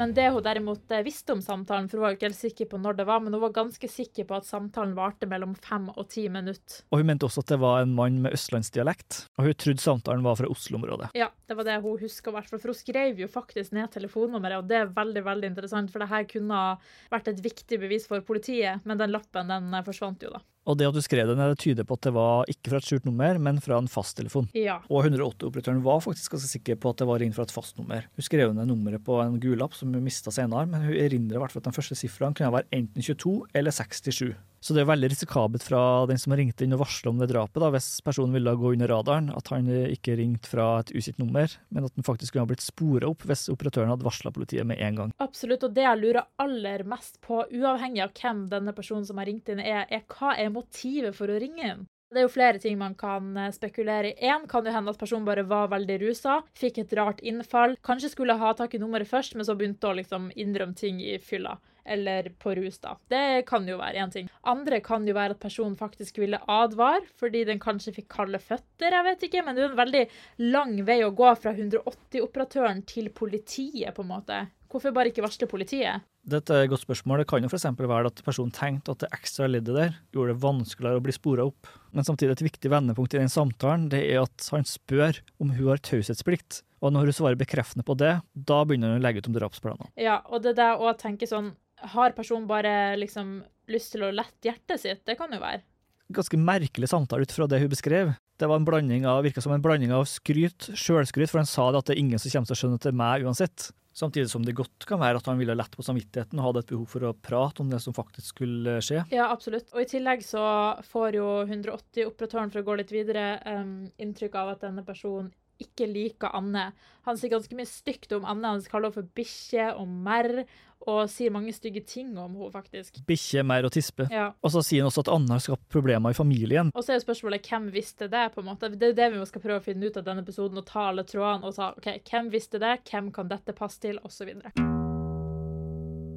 Men 0.00 0.14
det 0.16 0.30
hun 0.32 0.40
derimot 0.40 0.92
eh, 0.96 1.02
visste 1.04 1.34
om 1.34 1.42
samtalen, 1.44 1.84
for 1.90 2.00
hun 2.00 2.06
var 2.06 2.14
ikke 2.14 2.30
helt 2.30 2.38
sikker 2.38 2.68
på 2.70 2.78
når 2.80 2.96
det 2.96 3.04
var, 3.04 3.20
men 3.20 3.34
hun 3.36 3.42
var 3.42 3.52
ganske 3.52 3.88
sikker 3.92 4.24
på 4.24 4.38
at 4.38 4.46
samtalen 4.48 4.94
varte 4.96 5.28
mellom 5.28 5.52
fem 5.60 5.90
og 5.92 6.06
ti 6.08 6.24
minutter. 6.32 6.78
Og 6.88 7.02
hun 7.02 7.10
mente 7.10 7.28
også 7.28 7.42
at 7.44 7.52
det 7.52 7.58
var 7.60 7.82
en 7.82 7.92
mann 7.98 8.16
med 8.24 8.32
østlandsdialekt, 8.32 9.26
og 9.36 9.50
hun 9.50 9.58
trodde 9.60 9.84
samtalen 9.84 10.24
var 10.24 10.38
fra 10.40 10.48
Oslo-området. 10.48 11.10
Ja, 11.20 11.28
det 11.44 11.58
var 11.58 11.68
det 11.68 11.76
hun 11.84 12.00
huska. 12.00 12.32
For 12.32 12.70
hun 12.72 12.78
skrev 12.78 13.20
jo 13.20 13.28
faktisk 13.28 13.76
ned 13.76 13.92
telefonnummeret, 13.92 14.62
og 14.62 14.72
det 14.72 14.78
er 14.80 14.94
veldig 14.96 15.24
veldig 15.26 15.52
interessant, 15.52 15.92
for 15.92 16.00
det 16.00 16.08
her 16.14 16.24
kunne 16.32 16.62
ha 16.62 16.72
vært 17.12 17.28
et 17.34 17.44
viktig 17.44 17.82
bevis 17.84 18.08
for 18.08 18.24
politiet, 18.24 18.80
men 18.88 19.04
den 19.04 19.12
lappen 19.12 19.52
den 19.52 19.68
eh, 19.68 19.84
forsvant 19.84 20.24
jo, 20.24 20.32
da. 20.32 20.40
Og 20.68 20.76
det 20.76 20.88
at 20.90 20.96
du 20.96 21.00
skrev 21.00 21.30
det 21.30 21.46
tyder 21.60 21.86
på 21.88 21.96
at 21.96 22.04
det 22.04 22.12
var 22.14 22.50
ikke 22.50 22.72
fra 22.72 22.80
et 22.80 22.86
skjult 22.86 23.06
nummer, 23.08 23.38
men 23.40 23.60
fra 23.64 23.78
en 23.80 23.88
fasttelefon. 23.90 24.50
Ja. 24.56 24.78
Og 24.92 25.08
108-operatøren 25.08 25.80
var 25.84 26.02
faktisk 26.04 26.36
ganske 26.36 26.50
sikker 26.52 26.76
på 26.80 26.92
at 26.92 27.00
det 27.00 27.08
var 27.08 27.22
ringt 27.22 27.36
fra 27.38 27.46
et 27.48 27.54
fastnummer. 27.54 28.04
Hun 28.16 28.26
skrev 28.26 28.52
ned 28.56 28.68
nummeret 28.68 29.04
på 29.06 29.16
en 29.24 29.40
gul 29.40 29.56
lapp 29.60 29.74
som 29.78 29.94
hun 29.94 30.04
mista 30.04 30.32
senere, 30.34 30.68
men 30.68 30.84
hun 30.84 30.94
erindrer 30.94 31.40
i 31.40 31.42
hvert 31.42 31.54
fall 31.54 31.64
at 31.64 31.70
den 31.70 31.76
første 31.78 31.96
sifra 31.98 32.28
kunne 32.28 32.52
være 32.58 32.68
enten 32.76 33.02
22 33.02 33.34
eller 33.56 33.74
67. 33.74 34.36
Så 34.60 34.74
det 34.76 34.82
er 34.82 34.90
veldig 34.90 35.08
risikabelt 35.08 35.64
fra 35.64 35.82
den 36.08 36.20
som 36.20 36.34
ringte 36.36 36.66
inn 36.66 36.76
og 36.76 36.82
varsla 36.82 37.10
om 37.10 37.20
det 37.20 37.30
drapet, 37.30 37.60
da, 37.62 37.70
hvis 37.72 37.88
personen 38.04 38.34
ville 38.36 38.52
gå 38.60 38.74
under 38.74 38.90
radaren, 38.92 39.30
at 39.32 39.48
han 39.54 39.68
ikke 39.68 40.18
ringte 40.20 40.50
fra 40.52 40.66
et 40.82 40.92
usitt 40.92 41.20
nummer, 41.20 41.48
men 41.72 41.86
at 41.88 41.94
han 41.96 42.06
faktisk 42.06 42.34
kunne 42.34 42.44
ha 42.44 42.50
blitt 42.50 42.64
spora 42.64 43.08
opp 43.08 43.24
hvis 43.28 43.48
operatøren 43.52 43.92
hadde 43.94 44.04
varsla 44.04 44.32
politiet 44.36 44.68
med 44.68 44.82
en 44.84 44.98
gang. 45.00 45.14
Absolutt, 45.24 45.64
og 45.64 45.72
det 45.76 45.86
jeg 45.86 46.02
lurer 46.02 46.28
aller 46.44 46.84
mest 46.92 47.16
på, 47.24 47.40
uavhengig 47.48 48.04
av 48.04 48.12
hvem 48.20 48.44
denne 48.52 48.76
personen 48.76 49.08
som 49.08 49.22
har 49.22 49.30
ringt 49.30 49.48
inn 49.48 49.64
er, 49.64 49.86
er 49.88 50.04
hva 50.12 50.36
er 50.36 50.52
motivet 50.52 51.16
for 51.16 51.32
å 51.32 51.40
ringe 51.40 51.72
inn? 51.72 51.88
Det 52.10 52.18
er 52.18 52.24
jo 52.26 52.32
flere 52.34 52.58
ting 52.58 52.74
man 52.74 52.96
kan 52.98 53.36
eh, 53.38 53.52
spekulere 53.54 54.10
i. 54.10 54.16
Én 54.26 54.48
kan 54.50 54.66
jo 54.66 54.72
hende 54.74 54.90
at 54.90 54.98
personen 54.98 55.26
bare 55.28 55.44
var 55.46 55.68
veldig 55.70 56.00
rusa, 56.02 56.40
fikk 56.58 56.80
et 56.82 56.94
rart 56.98 57.20
innfall, 57.22 57.76
kanskje 57.86 58.10
skulle 58.16 58.34
ha 58.40 58.50
tak 58.58 58.74
i 58.74 58.80
nummeret 58.82 59.06
først, 59.06 59.36
men 59.38 59.46
så 59.46 59.54
begynte 59.54 59.86
å 59.86 59.94
liksom 59.94 60.26
innrømme 60.34 60.74
ting 60.74 60.98
i 60.98 61.20
fylla. 61.22 61.54
Eller 61.90 62.30
på 62.38 62.54
rus, 62.54 62.78
da. 62.82 62.94
Det 63.10 63.42
kan 63.48 63.66
jo 63.68 63.80
være 63.80 64.04
én 64.04 64.12
ting. 64.14 64.30
Andre 64.46 64.78
kan 64.84 65.06
jo 65.08 65.16
være 65.16 65.34
at 65.34 65.42
personen 65.42 65.74
faktisk 65.78 66.20
ville 66.22 66.38
advare, 66.50 67.02
fordi 67.18 67.42
den 67.48 67.62
kanskje 67.62 67.96
fikk 67.98 68.08
kalde 68.14 68.38
føtter, 68.42 68.94
jeg 68.94 69.06
vet 69.08 69.26
ikke. 69.26 69.42
Men 69.46 69.58
det 69.58 69.66
er 69.66 69.72
en 69.72 69.82
veldig 69.82 70.04
lang 70.52 70.76
vei 70.86 71.00
å 71.02 71.10
gå 71.16 71.34
fra 71.40 71.56
180-operatøren 71.56 72.84
til 72.86 73.10
politiet, 73.14 73.90
på 73.96 74.06
en 74.06 74.12
måte. 74.14 74.40
Hvorfor 74.70 74.94
bare 74.94 75.10
ikke 75.10 75.24
varsle 75.24 75.50
politiet? 75.50 76.06
Dette 76.30 76.54
er 76.54 76.66
et 76.66 76.70
godt 76.70 76.84
spørsmål. 76.84 77.22
Det 77.22 77.30
kan 77.30 77.42
jo 77.42 77.48
f.eks. 77.50 77.66
være 77.80 78.10
at 78.12 78.20
personen 78.22 78.52
tenkte 78.54 78.94
at 78.94 79.02
det 79.02 79.08
ekstra 79.16 79.48
leddet 79.48 79.74
der 79.74 79.94
gjorde 80.14 80.34
det 80.34 80.42
vanskeligere 80.44 81.00
å 81.00 81.04
bli 81.04 81.14
spora 81.16 81.46
opp. 81.48 81.70
Men 81.96 82.06
samtidig 82.06 82.36
et 82.36 82.44
viktig 82.44 82.70
vendepunkt 82.70 83.16
i 83.16 83.22
den 83.22 83.32
samtalen 83.32 83.88
det 83.90 84.04
er 84.12 84.22
at 84.22 84.50
han 84.52 84.68
spør 84.68 85.18
om 85.42 85.50
hun 85.56 85.72
har 85.72 85.82
taushetsplikt. 85.82 86.60
Og 86.80 86.94
når 86.94 87.10
hun 87.10 87.16
svarer 87.16 87.40
bekreftende 87.40 87.84
på 87.84 87.96
det, 87.98 88.12
da 88.32 88.60
begynner 88.64 88.94
hun 88.94 89.00
å 89.00 89.04
legge 89.04 89.24
ut 89.24 89.32
om 89.32 89.36
drapsplaner. 89.36 89.90
Ja, 90.00 90.20
og 90.30 90.44
det 90.46 90.54
der 90.60 90.80
å 90.80 90.94
tenker 90.96 91.28
sånn 91.28 91.50
Har 91.94 92.16
personen 92.16 92.48
bare 92.50 92.96
liksom 93.00 93.40
lyst 93.70 93.94
til 93.94 94.06
å 94.06 94.12
lette 94.14 94.50
hjertet 94.50 94.82
sitt? 94.82 95.04
Det 95.06 95.16
kan 95.18 95.32
jo 95.32 95.40
være. 95.42 95.62
Ganske 96.10 96.38
merkelig 96.40 96.90
samtale 96.90 97.26
ut 97.26 97.32
fra 97.32 97.46
det 97.46 97.60
hun 97.62 97.70
beskrev. 97.70 98.14
Det 98.40 98.48
var 98.48 98.58
en 98.58 98.66
blanding 98.66 99.04
av, 99.06 99.22
virka 99.22 99.42
som 99.44 99.52
en 99.54 99.62
blanding 99.62 99.92
av 99.94 100.06
skryt, 100.10 100.72
sjølskryt, 100.74 101.30
for 101.30 101.42
han 101.42 101.48
sa 101.48 101.68
det 101.70 101.82
at 101.82 101.90
det 101.90 101.94
er 101.94 102.02
ingen 102.02 102.20
som 102.20 102.32
kommer 102.32 102.50
til 102.50 102.56
å 102.56 102.60
skjønne 102.62 102.80
til 102.82 102.96
meg 102.96 103.26
uansett. 103.28 103.68
Samtidig 104.00 104.30
som 104.30 104.44
det 104.46 104.54
godt 104.56 104.86
kan 104.88 105.00
være 105.02 105.18
at 105.18 105.26
han 105.28 105.38
ville 105.40 105.54
lette 105.58 105.76
på 105.76 105.84
samvittigheten 105.84 106.38
og 106.38 106.46
hadde 106.46 106.62
et 106.62 106.70
behov 106.72 106.86
for 106.92 107.04
å 107.04 107.12
prate 107.26 107.62
om 107.62 107.70
det 107.72 107.82
som 107.84 107.94
faktisk 107.94 108.32
skulle 108.32 108.78
skje. 108.86 109.02
Ja, 109.12 109.28
absolutt. 109.28 109.68
Og 109.74 109.82
i 109.82 109.88
tillegg 109.90 110.22
så 110.24 110.42
får 110.88 111.18
jo 111.18 111.28
180-operatøren, 111.44 112.52
for 112.54 112.62
å 112.62 112.68
gå 112.70 112.78
litt 112.80 112.94
videre, 112.94 113.34
um, 113.44 113.90
inntrykk 114.00 114.38
av 114.40 114.54
at 114.54 114.64
denne 114.64 114.86
personen 114.86 115.32
ikke 115.60 115.88
liker 115.90 116.32
Anne. 116.36 116.70
Han 117.04 117.18
sier 117.20 117.34
ganske 117.34 117.56
mye 117.58 117.68
stygt 117.68 118.14
om 118.16 118.24
Anne. 118.24 118.54
Han 118.54 118.64
kaller 118.64 118.88
henne 118.88 119.02
for 119.02 119.12
bikkje 119.18 119.66
og 119.74 119.90
merr, 120.06 120.44
og 120.88 121.02
sier 121.12 121.32
mange 121.34 121.52
stygge 121.52 121.82
ting 121.84 122.12
om 122.16 122.32
henne, 122.36 122.50
faktisk. 122.54 123.02
Bikkje, 123.08 123.44
mer 123.46 123.68
og 123.68 123.74
tispe. 123.74 124.06
Ja. 124.12 124.30
Og 124.40 124.54
så 124.54 124.62
sier 124.64 124.84
han 124.84 124.90
også 124.90 125.04
at 125.04 125.12
Anne 125.12 125.36
har 125.36 125.44
skapt 125.44 125.68
problemer 125.72 126.14
i 126.14 126.16
familien. 126.16 126.72
Og 126.74 126.84
så 126.84 126.94
er 126.94 127.00
jo 127.00 127.06
spørsmålet 127.06 127.46
hvem 127.50 127.68
visste 127.74 128.08
det, 128.10 128.26
på 128.34 128.42
en 128.42 128.50
måte. 128.50 128.72
Det 128.72 128.88
er 128.88 128.94
jo 128.94 129.00
det 129.02 129.10
vi 129.14 129.28
skal 129.28 129.44
prøve 129.44 129.60
å 129.60 129.66
finne 129.66 129.90
ut 129.90 130.00
av 130.00 130.06
denne 130.08 130.24
episoden, 130.24 130.60
og 130.60 130.68
ta 130.68 130.88
alle 130.90 131.06
trådene 131.08 131.50
og 131.50 131.56
ta 131.56 131.72
OK, 131.76 131.92
hvem 132.10 132.32
visste 132.32 132.62
det, 132.62 132.78
hvem 132.90 133.12
kan 133.14 133.30
dette 133.30 133.56
passe 133.56 133.82
til, 133.82 134.00
osv. 134.06 134.32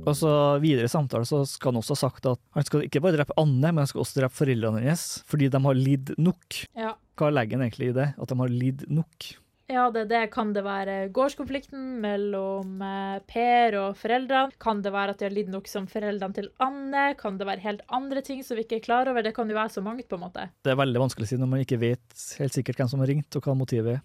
Og 0.04 0.18
så 0.20 0.32
videre 0.60 0.90
i 0.90 0.92
samtalen 0.92 1.28
så 1.28 1.44
skal 1.48 1.72
han 1.72 1.80
også 1.80 1.96
ha 1.96 2.02
sagt 2.02 2.26
at 2.28 2.42
han 2.56 2.66
skal 2.68 2.84
ikke 2.88 3.02
bare 3.04 3.16
drepe 3.20 3.36
Anne, 3.40 3.70
men 3.70 3.84
han 3.84 3.90
skal 3.90 4.04
også 4.04 4.20
drepe 4.20 4.36
foreldrene 4.36 4.84
hennes, 4.84 5.06
fordi 5.30 5.48
de 5.52 5.64
har 5.64 5.80
lidd 5.80 6.12
nok. 6.20 6.60
Ja. 6.76 6.96
Hva 7.20 7.30
legger 7.32 7.60
han 7.60 7.68
egentlig 7.68 7.92
i 7.92 7.96
det? 7.96 8.10
At 8.18 8.32
de 8.32 8.40
har 8.40 8.52
lidd 8.52 8.84
nok? 8.92 9.30
Ja, 9.74 9.88
det, 9.90 10.04
er 10.06 10.10
det 10.12 10.22
kan 10.34 10.52
det 10.54 10.62
være 10.66 10.96
gårdskonflikten 11.16 11.96
mellom 12.04 12.82
eh, 12.86 13.16
Per 13.26 13.78
og 13.80 13.96
foreldrene. 13.98 14.54
Kan 14.62 14.84
det 14.86 14.92
være 14.94 15.16
at 15.16 15.22
de 15.22 15.26
har 15.26 15.34
lidd 15.34 15.50
nok 15.50 15.70
som 15.72 15.88
foreldrene 15.90 16.38
til 16.38 16.52
Anne? 16.62 17.08
Kan 17.18 17.40
det 17.40 17.48
være 17.50 17.64
helt 17.64 17.82
andre 17.90 18.22
ting 18.22 18.44
som 18.46 18.60
vi 18.60 18.68
ikke 18.68 18.78
er 18.84 18.86
klar 18.86 19.10
over? 19.10 19.26
Det 19.26 19.34
kan 19.34 19.50
jo 19.50 19.58
være 19.58 19.74
så 19.74 19.82
mangt, 19.82 20.06
på 20.06 20.20
en 20.20 20.26
måte. 20.28 20.46
Det 20.62 20.76
er 20.76 20.78
veldig 20.78 21.02
vanskelig 21.08 21.26
å 21.26 21.32
si 21.32 21.40
når 21.42 21.50
man 21.56 21.64
ikke 21.66 21.82
vet 21.82 22.26
helt 22.44 22.54
sikkert 22.54 22.84
hvem 22.84 22.92
som 22.92 23.02
har 23.02 23.10
ringt, 23.10 23.40
og 23.40 23.48
hva 23.48 23.58
motivet 23.58 23.98
er. 23.98 24.04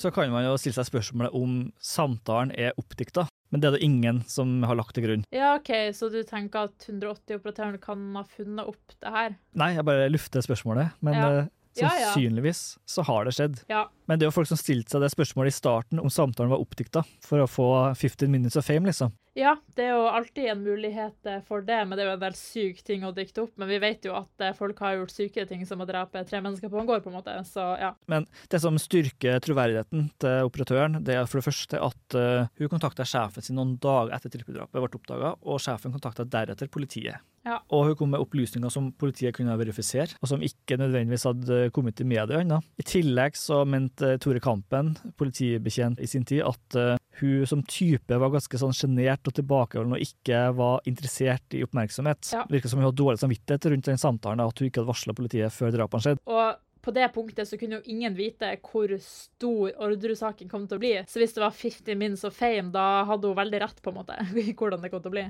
Så 0.00 0.08
kan 0.16 0.32
man 0.32 0.46
jo 0.46 0.56
stille 0.56 0.78
seg 0.78 0.88
spørsmålet 0.88 1.36
om 1.36 1.58
samtalen 1.84 2.56
er 2.56 2.72
oppdikta, 2.80 3.26
men 3.50 3.60
det 3.62 3.68
er 3.70 3.76
det 3.78 3.82
ingen 3.86 4.22
som 4.30 4.62
har 4.68 4.78
lagt 4.78 4.94
til 4.94 5.04
grunn. 5.06 5.24
Ja, 5.34 5.54
OK, 5.58 5.70
så 5.96 6.10
du 6.12 6.20
tenker 6.26 6.68
at 6.70 6.86
180-operatøren 6.88 7.80
kan 7.82 8.04
ha 8.16 8.22
funnet 8.24 8.68
opp 8.70 8.94
det 9.00 9.14
her? 9.14 9.36
Nei, 9.58 9.72
jeg 9.76 9.84
bare 9.88 10.10
lufter 10.12 10.44
spørsmålet, 10.44 10.92
men 11.02 11.14
Ja. 11.18 11.30
eh, 11.40 11.48
ja. 11.80 11.88
sannsynligvis 11.88 12.78
så 12.86 13.02
har 13.06 13.24
det 13.24 13.34
skjedd. 13.36 13.60
Ja. 13.70 13.84
Men 14.06 14.18
det 14.18 14.26
er 14.26 14.30
jo 14.30 14.36
folk 14.40 14.48
som 14.50 14.58
stilte 14.60 14.90
seg 14.96 15.02
det 15.04 15.12
spørsmålet 15.14 15.52
i 15.54 15.58
starten 15.58 16.00
om 16.02 16.10
samtalen 16.10 16.50
var 16.50 16.62
oppdikta, 16.62 17.04
for 17.22 17.38
å 17.42 17.48
få 17.50 17.68
15 17.94 18.30
minutes 18.30 18.56
of 18.56 18.66
fame, 18.66 18.86
liksom. 18.90 19.12
Ja, 19.38 19.52
det 19.78 19.84
er 19.86 19.92
jo 19.94 20.06
alltid 20.10 20.48
en 20.50 20.62
mulighet 20.64 21.28
eh, 21.28 21.42
for 21.46 21.62
det, 21.62 21.78
men 21.86 21.94
det 21.94 22.02
er 22.02 22.08
jo 22.08 22.16
en 22.16 22.22
del 22.24 22.36
syk 22.38 22.80
ting 22.86 23.04
å 23.06 23.12
dikte 23.14 23.44
opp. 23.44 23.52
Men 23.60 23.70
vi 23.70 23.78
vet 23.82 24.06
jo 24.08 24.16
at 24.18 24.42
eh, 24.42 24.54
folk 24.58 24.80
har 24.82 24.96
gjort 24.98 25.14
syke 25.14 25.44
ting 25.46 25.62
som 25.68 25.82
å 25.82 25.86
drepe 25.86 26.24
tre 26.26 26.40
mennesker 26.42 26.72
på 26.72 26.80
en 26.80 26.88
gård, 26.88 27.04
på 27.04 27.12
en 27.12 27.18
måte. 27.20 27.36
Så 27.46 27.62
ja. 27.78 27.92
Men 28.10 28.26
det 28.50 28.62
som 28.62 28.78
styrker 28.80 29.38
troverdigheten 29.44 30.08
til 30.22 30.50
operatøren, 30.50 30.98
det 31.06 31.14
er 31.14 31.30
for 31.30 31.38
det 31.38 31.46
første 31.46 31.82
at 31.86 32.18
eh, 32.18 32.48
hun 32.58 32.72
kontakta 32.72 33.06
sjefen 33.06 33.46
sin 33.46 33.58
noen 33.60 33.76
dager 33.82 34.16
etter 34.16 34.34
trippeldrapet 34.34 34.80
ble 34.80 34.98
oppdaga, 34.98 35.34
og 35.46 35.62
sjefen 35.62 35.94
kontakta 35.94 36.26
deretter 36.26 36.70
politiet. 36.72 37.22
Ja. 37.46 37.60
Og 37.72 37.86
hun 37.86 37.94
kom 37.96 38.10
med 38.12 38.20
opplysninger 38.20 38.72
som 38.72 38.90
politiet 39.00 39.36
kunne 39.38 39.54
verifisere, 39.56 40.18
og 40.20 40.28
som 40.28 40.42
ikke 40.44 40.76
nødvendigvis 40.80 41.28
hadde 41.30 41.60
kommet 41.72 41.96
til 41.96 42.10
media 42.10 42.42
ennå. 42.42 42.58
I 42.82 42.84
tillegg 42.84 43.38
så 43.38 43.62
mente 43.64 44.16
Tore 44.20 44.42
Kampen, 44.44 44.92
politibetjent 45.16 46.02
i 46.02 46.10
sin 46.10 46.26
tid, 46.28 46.42
at 46.50 46.99
hun 47.20 47.46
som 47.46 47.62
type 47.68 48.18
var 48.22 48.32
ganske 48.32 48.60
sånn 48.62 48.74
sjenert 48.76 49.28
og 49.28 49.36
tilbakeholden 49.36 49.96
og 49.96 50.04
ikke 50.04 50.46
var 50.56 50.80
interessert 50.88 51.56
i 51.56 51.62
oppmerksomhet. 51.66 52.32
Ja. 52.34 52.46
Virka 52.50 52.70
som 52.70 52.80
hun 52.80 52.88
hadde 52.88 53.00
dårlig 53.00 53.22
samvittighet 53.22 53.70
rundt 53.72 53.92
den 53.92 54.00
samtalen, 54.00 54.42
at 54.44 54.58
hun 54.60 54.70
ikke 54.70 54.82
hadde 54.82 54.92
varsla 54.92 55.16
politiet 55.16 55.54
før 55.54 55.74
drapene 55.76 56.06
skjedde. 56.06 56.24
Og 56.30 56.66
på 56.80 56.94
det 56.96 57.10
punktet 57.12 57.48
så 57.48 57.58
kunne 57.60 57.80
jo 57.80 57.92
ingen 57.92 58.16
vite 58.16 58.54
hvor 58.64 58.92
stor 59.04 59.72
Orderud-saken 59.84 60.48
kom 60.48 60.66
til 60.68 60.80
å 60.80 60.82
bli. 60.82 60.94
Så 61.08 61.20
hvis 61.20 61.36
det 61.36 61.44
var 61.44 61.56
50 61.56 61.98
minutes 62.00 62.24
of 62.24 62.36
fame, 62.36 62.72
da 62.72 63.04
hadde 63.08 63.28
hun 63.28 63.38
veldig 63.38 63.64
rett 63.66 63.82
på 63.84 63.92
en 63.92 64.00
måte 64.00 64.16
hvordan 64.58 64.84
det 64.84 64.92
kom 64.92 65.04
til 65.04 65.12
å 65.12 65.18
bli. 65.18 65.26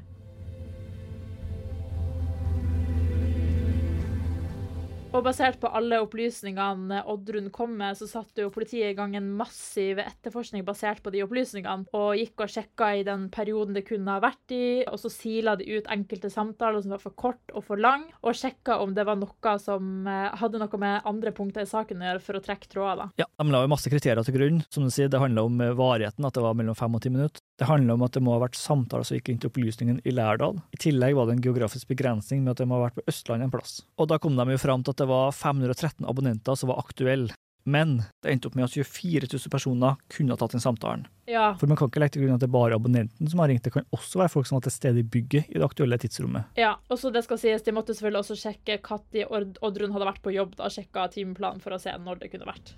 Og 5.10 5.24
basert 5.26 5.56
på 5.58 5.66
alle 5.74 5.98
opplysningene 6.04 7.00
Oddrun 7.10 7.48
kom 7.50 7.72
med, 7.80 7.96
så 7.98 8.06
satte 8.06 8.44
jo 8.44 8.52
politiet 8.54 8.92
i 8.92 8.96
gang 8.96 9.16
en 9.18 9.26
massiv 9.34 9.98
etterforskning 9.98 10.62
basert 10.66 11.00
på 11.02 11.10
de 11.10 11.24
opplysningene, 11.24 11.88
og 11.98 12.14
gikk 12.20 12.44
og 12.44 12.52
sjekka 12.52 12.92
i 12.94 13.02
den 13.06 13.24
perioden 13.34 13.74
det 13.74 13.82
kunne 13.88 14.14
ha 14.14 14.22
vært 14.22 14.54
i, 14.54 14.84
og 14.86 15.00
så 15.02 15.10
sila 15.10 15.56
de 15.58 15.66
ut 15.66 15.90
enkelte 15.90 16.30
samtaler 16.30 16.84
som 16.84 16.94
var 16.94 17.02
for 17.02 17.16
kort 17.18 17.54
og 17.56 17.66
for 17.66 17.82
lang, 17.82 18.06
og 18.22 18.38
sjekka 18.38 18.78
om 18.84 18.94
det 18.94 19.06
var 19.08 19.18
noe 19.18 19.56
som 19.58 20.06
eh, 20.06 20.30
hadde 20.38 20.62
noe 20.62 20.80
med 20.84 21.10
andre 21.10 21.34
punkter 21.34 21.66
i 21.66 21.72
saken 21.72 22.04
å 22.04 22.10
gjøre 22.12 22.24
for 22.28 22.38
å 22.38 22.44
trekke 22.46 22.70
tråder. 22.70 23.10
Ja, 23.18 23.26
De 23.34 23.50
la 23.50 23.64
jo 23.64 23.74
masse 23.74 23.90
kriterier 23.90 24.22
til 24.22 24.38
grunn. 24.38 24.62
Som 24.70 24.86
du 24.86 24.94
sier, 24.94 25.10
Det 25.10 25.18
handla 25.18 25.42
om 25.48 25.58
eh, 25.58 25.74
varigheten, 25.74 26.22
at 26.26 26.38
det 26.38 26.46
var 26.46 26.54
mellom 26.54 26.78
fem 26.78 26.94
og 26.94 27.02
ti 27.02 27.10
minutter. 27.10 27.42
Det 27.60 27.66
handler 27.68 27.98
om 27.98 28.06
at 28.06 28.14
det 28.16 28.22
må 28.24 28.32
ha 28.32 28.40
vært 28.40 28.56
samtaler 28.56 29.04
som 29.04 29.18
gikk 29.18 29.26
inn 29.28 29.40
til 29.42 29.50
opplysningen 29.50 29.98
i 30.08 30.14
Lærdal. 30.16 30.62
I 30.72 30.78
tillegg 30.80 31.12
var 31.18 31.28
det 31.28 31.34
en 31.36 31.42
geografisk 31.44 31.90
begrensning 31.92 32.40
med 32.40 32.54
at 32.54 32.62
det 32.62 32.66
må 32.70 32.78
ha 32.78 32.86
vært 32.86 32.96
på 32.96 33.04
Østlandet 33.12 33.50
en 33.50 33.52
plass. 33.52 33.82
Og 34.00 34.08
da 34.08 34.16
kom 34.16 34.38
de 34.38 34.46
jo 34.54 34.62
fram 34.62 34.80
til 34.86 34.94
at 34.94 35.02
det 35.02 35.08
var 35.10 35.28
513 35.36 36.08
abonnenter 36.08 36.56
som 36.56 36.72
var 36.72 36.80
aktuelle. 36.80 37.36
Men 37.68 37.98
det 38.24 38.32
endte 38.32 38.48
opp 38.48 38.56
med 38.56 38.64
at 38.64 38.72
24 38.72 39.28
000 39.28 39.52
personer 39.52 40.00
kunne 40.08 40.32
ha 40.32 40.40
tatt 40.40 40.56
den 40.56 40.64
samtalen. 40.64 41.04
Ja, 41.28 41.52
For 41.60 41.68
man 41.68 41.76
kan 41.76 41.90
ikke 41.90 42.00
legge 42.00 42.16
til 42.16 42.24
grunn 42.24 42.38
at 42.38 42.40
det 42.40 42.48
er 42.48 42.56
bare 42.56 42.80
abonnenten 42.80 43.28
som 43.28 43.44
har 43.44 43.52
ringt, 43.52 43.66
det 43.68 43.74
kan 43.76 43.84
også 43.92 44.22
være 44.22 44.32
folk 44.32 44.48
som 44.48 44.56
var 44.56 44.64
til 44.64 44.78
stede 44.78 45.04
i 45.04 45.06
bygget 45.06 45.52
i 45.52 45.60
det 45.60 45.66
aktuelle 45.68 46.00
tidsrommet. 46.00 46.56
ja. 46.56 46.78
Og 46.88 46.98
så 46.98 47.12
det 47.12 47.26
skal 47.28 47.38
sies, 47.38 47.62
de 47.62 47.76
måtte 47.76 47.92
selvfølgelig 47.92 48.24
også 48.24 48.40
sjekke 48.40 48.80
når 48.80 49.52
Oddrun 49.60 49.92
hadde 49.92 50.08
vært 50.08 50.24
på 50.24 50.32
jobb, 50.32 50.56
da 50.56 50.72
sjekka 50.72 51.10
timeplanen 51.12 51.60
for 51.60 51.76
å 51.76 51.78
se 51.78 51.92
når 51.92 52.24
det 52.24 52.32
kunne 52.32 52.48
vært. 52.48 52.72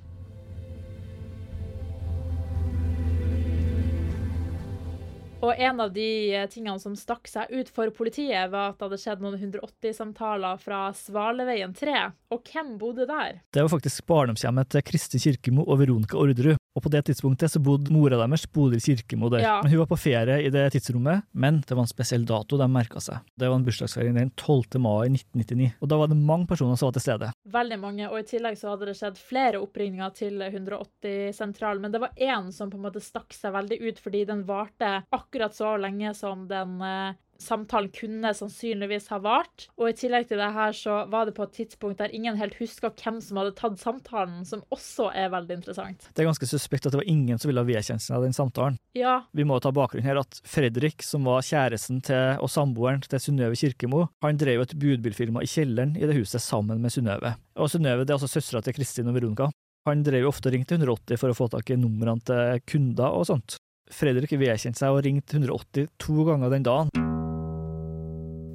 Og 5.42 5.58
en 5.58 5.82
av 5.82 5.90
de 5.90 6.08
eh, 6.30 6.49
tingene 6.50 6.78
som 6.78 6.94
stakk 6.99 7.26
seg 7.26 7.50
ut 7.50 7.70
for 7.75 7.90
politiet, 7.94 8.50
var 8.52 8.70
at 8.70 8.78
det 8.78 8.87
hadde 8.87 9.00
skjedd 9.02 9.25
noen 9.25 9.40
180-samtaler 9.40 10.61
fra 10.62 10.84
Svaleveien 10.94 11.75
3. 11.75 11.96
Og 12.30 12.46
hvem 12.46 12.76
bodde 12.78 13.08
der? 13.11 13.42
Det 13.50 13.64
var 13.64 13.72
faktisk 13.75 14.06
barndomshjemmet 14.06 14.70
til 14.70 14.87
Kristin 14.87 15.25
Kirkemo 15.25 15.66
og 15.66 15.82
Veronica 15.82 16.20
Orderud. 16.20 16.62
Og 16.73 16.85
på 16.85 16.93
det 16.93 17.02
tidspunktet 17.09 17.52
så 17.52 17.61
bodde 17.61 17.93
mora 17.93 18.17
deres 18.21 18.47
Bodil 18.49 18.81
Kirkemo 18.81 19.29
der. 19.33 19.45
Ja. 19.45 19.57
Men 19.62 19.73
hun 19.75 19.83
var 19.83 19.91
på 19.91 19.99
ferie 20.00 20.38
i 20.47 20.50
det 20.52 20.64
tidsrommet, 20.73 21.26
men 21.33 21.61
det 21.67 21.76
var 21.76 21.85
en 21.85 21.91
spesiell 21.91 22.25
dato 22.29 22.57
de 22.61 22.69
merka 22.73 23.02
seg. 23.02 23.21
Det 23.37 23.49
var 23.50 23.59
en 23.59 23.67
bursdagsfeiring 23.67 24.17
den 24.17 24.33
12. 24.41 24.81
mai 24.81 25.11
1999. 25.11 25.73
Og 25.83 25.93
da 25.93 25.99
var 26.00 26.12
det 26.12 26.19
mange 26.21 26.49
personer 26.50 26.81
som 26.81 26.88
var 26.88 26.97
til 26.97 27.05
stede. 27.05 27.33
Veldig 27.52 27.81
mange, 27.83 28.09
og 28.09 28.19
i 28.21 28.29
tillegg 28.29 28.57
så 28.61 28.73
hadde 28.73 28.88
det 28.88 28.97
skjedd 28.99 29.21
flere 29.21 29.61
oppringninger 29.61 30.14
til 30.17 30.47
180-sentralen, 30.49 31.85
men 31.85 31.93
det 31.93 32.02
var 32.02 32.17
én 32.17 32.49
som 32.57 32.73
på 32.73 32.81
en 32.81 32.87
måte 32.87 33.05
stakk 33.05 33.37
seg 33.37 33.52
veldig 33.57 33.81
ut, 33.83 34.00
fordi 34.00 34.25
den 34.33 34.47
varte 34.49 35.02
akkurat 35.12 35.57
så 35.57 35.75
lenge 35.81 36.14
som 36.17 36.47
den 36.49 36.81
eh, 36.87 37.21
samtalen 37.42 37.90
kunne 37.94 38.32
sannsynligvis 38.37 39.08
ha 39.12 39.18
vart. 39.22 39.66
Og 39.76 39.90
i 39.90 39.96
tillegg 39.99 40.28
til 40.30 40.40
det 40.40 40.50
her 40.54 40.75
så 40.76 41.02
var 41.12 41.28
det 41.28 41.34
på 41.37 41.46
et 41.46 41.54
tidspunkt 41.58 42.00
der 42.02 42.14
ingen 42.14 42.38
helt 42.40 42.56
huska 42.61 42.92
hvem 43.02 43.20
som 43.25 43.40
hadde 43.40 43.54
tatt 43.58 43.80
samtalen, 43.82 44.44
som 44.49 44.64
også 44.75 45.11
er 45.14 45.32
veldig 45.34 45.58
interessant. 45.61 46.08
Det 46.12 46.25
er 46.25 46.30
ganske 46.30 46.49
suspekt 46.49 46.87
at 46.87 46.94
det 46.94 47.02
var 47.02 47.11
ingen 47.11 47.40
som 47.40 47.50
ville 47.50 47.64
ha 47.64 47.68
vedkjent 47.68 48.04
seg 48.04 48.25
den 48.25 48.37
samtalen. 48.37 48.78
Ja, 48.99 49.22
Vi 49.32 49.46
må 49.49 49.58
ta 49.62 49.72
bakgrunnen 49.75 50.06
her 50.06 50.20
at 50.22 50.40
Fredrik, 50.49 51.02
som 51.06 51.26
var 51.28 51.44
kjæresten 51.46 52.02
til 52.04 52.38
og 52.42 52.50
samboeren 52.52 53.02
til 53.04 53.22
Synnøve 53.22 53.58
Kirkemo, 53.58 54.06
han 54.22 54.38
drev 54.40 54.64
et 54.64 54.76
budbilfirma 54.78 55.42
i 55.42 55.50
kjelleren 55.50 55.96
i 55.99 56.06
det 56.06 56.16
huset 56.18 56.42
sammen 56.42 56.80
med 56.82 56.94
Synnøve. 56.94 57.34
Og 57.58 57.70
Synnøve 57.72 58.06
er 58.06 58.14
altså 58.16 58.30
søstera 58.30 58.62
til 58.62 58.76
Kristin 58.76 59.11
og 59.11 59.18
Veronica. 59.18 59.50
Han 59.88 60.04
drev 60.06 60.26
jo 60.26 60.30
ofte 60.30 60.49
og 60.49 60.54
ringte 60.54 60.76
180 60.78 61.18
for 61.18 61.32
å 61.32 61.37
få 61.37 61.49
tak 61.50 61.72
i 61.75 61.78
numrene 61.80 62.22
til 62.22 62.62
kunder 62.70 63.18
og 63.18 63.26
sånt. 63.32 63.58
Fredrik 63.92 64.37
vedkjente 64.38 64.78
seg 64.78 64.94
og 64.94 65.02
ringte 65.04 65.40
180 65.40 65.90
to 66.00 66.28
ganger 66.28 66.54
den 66.54 66.68
dagen. 66.68 67.12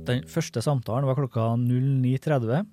Den 0.08 0.24
første 0.32 0.62
samtalen 0.64 1.08
var 1.08 1.18
klokka 1.18 1.50
09.30. 1.60 2.68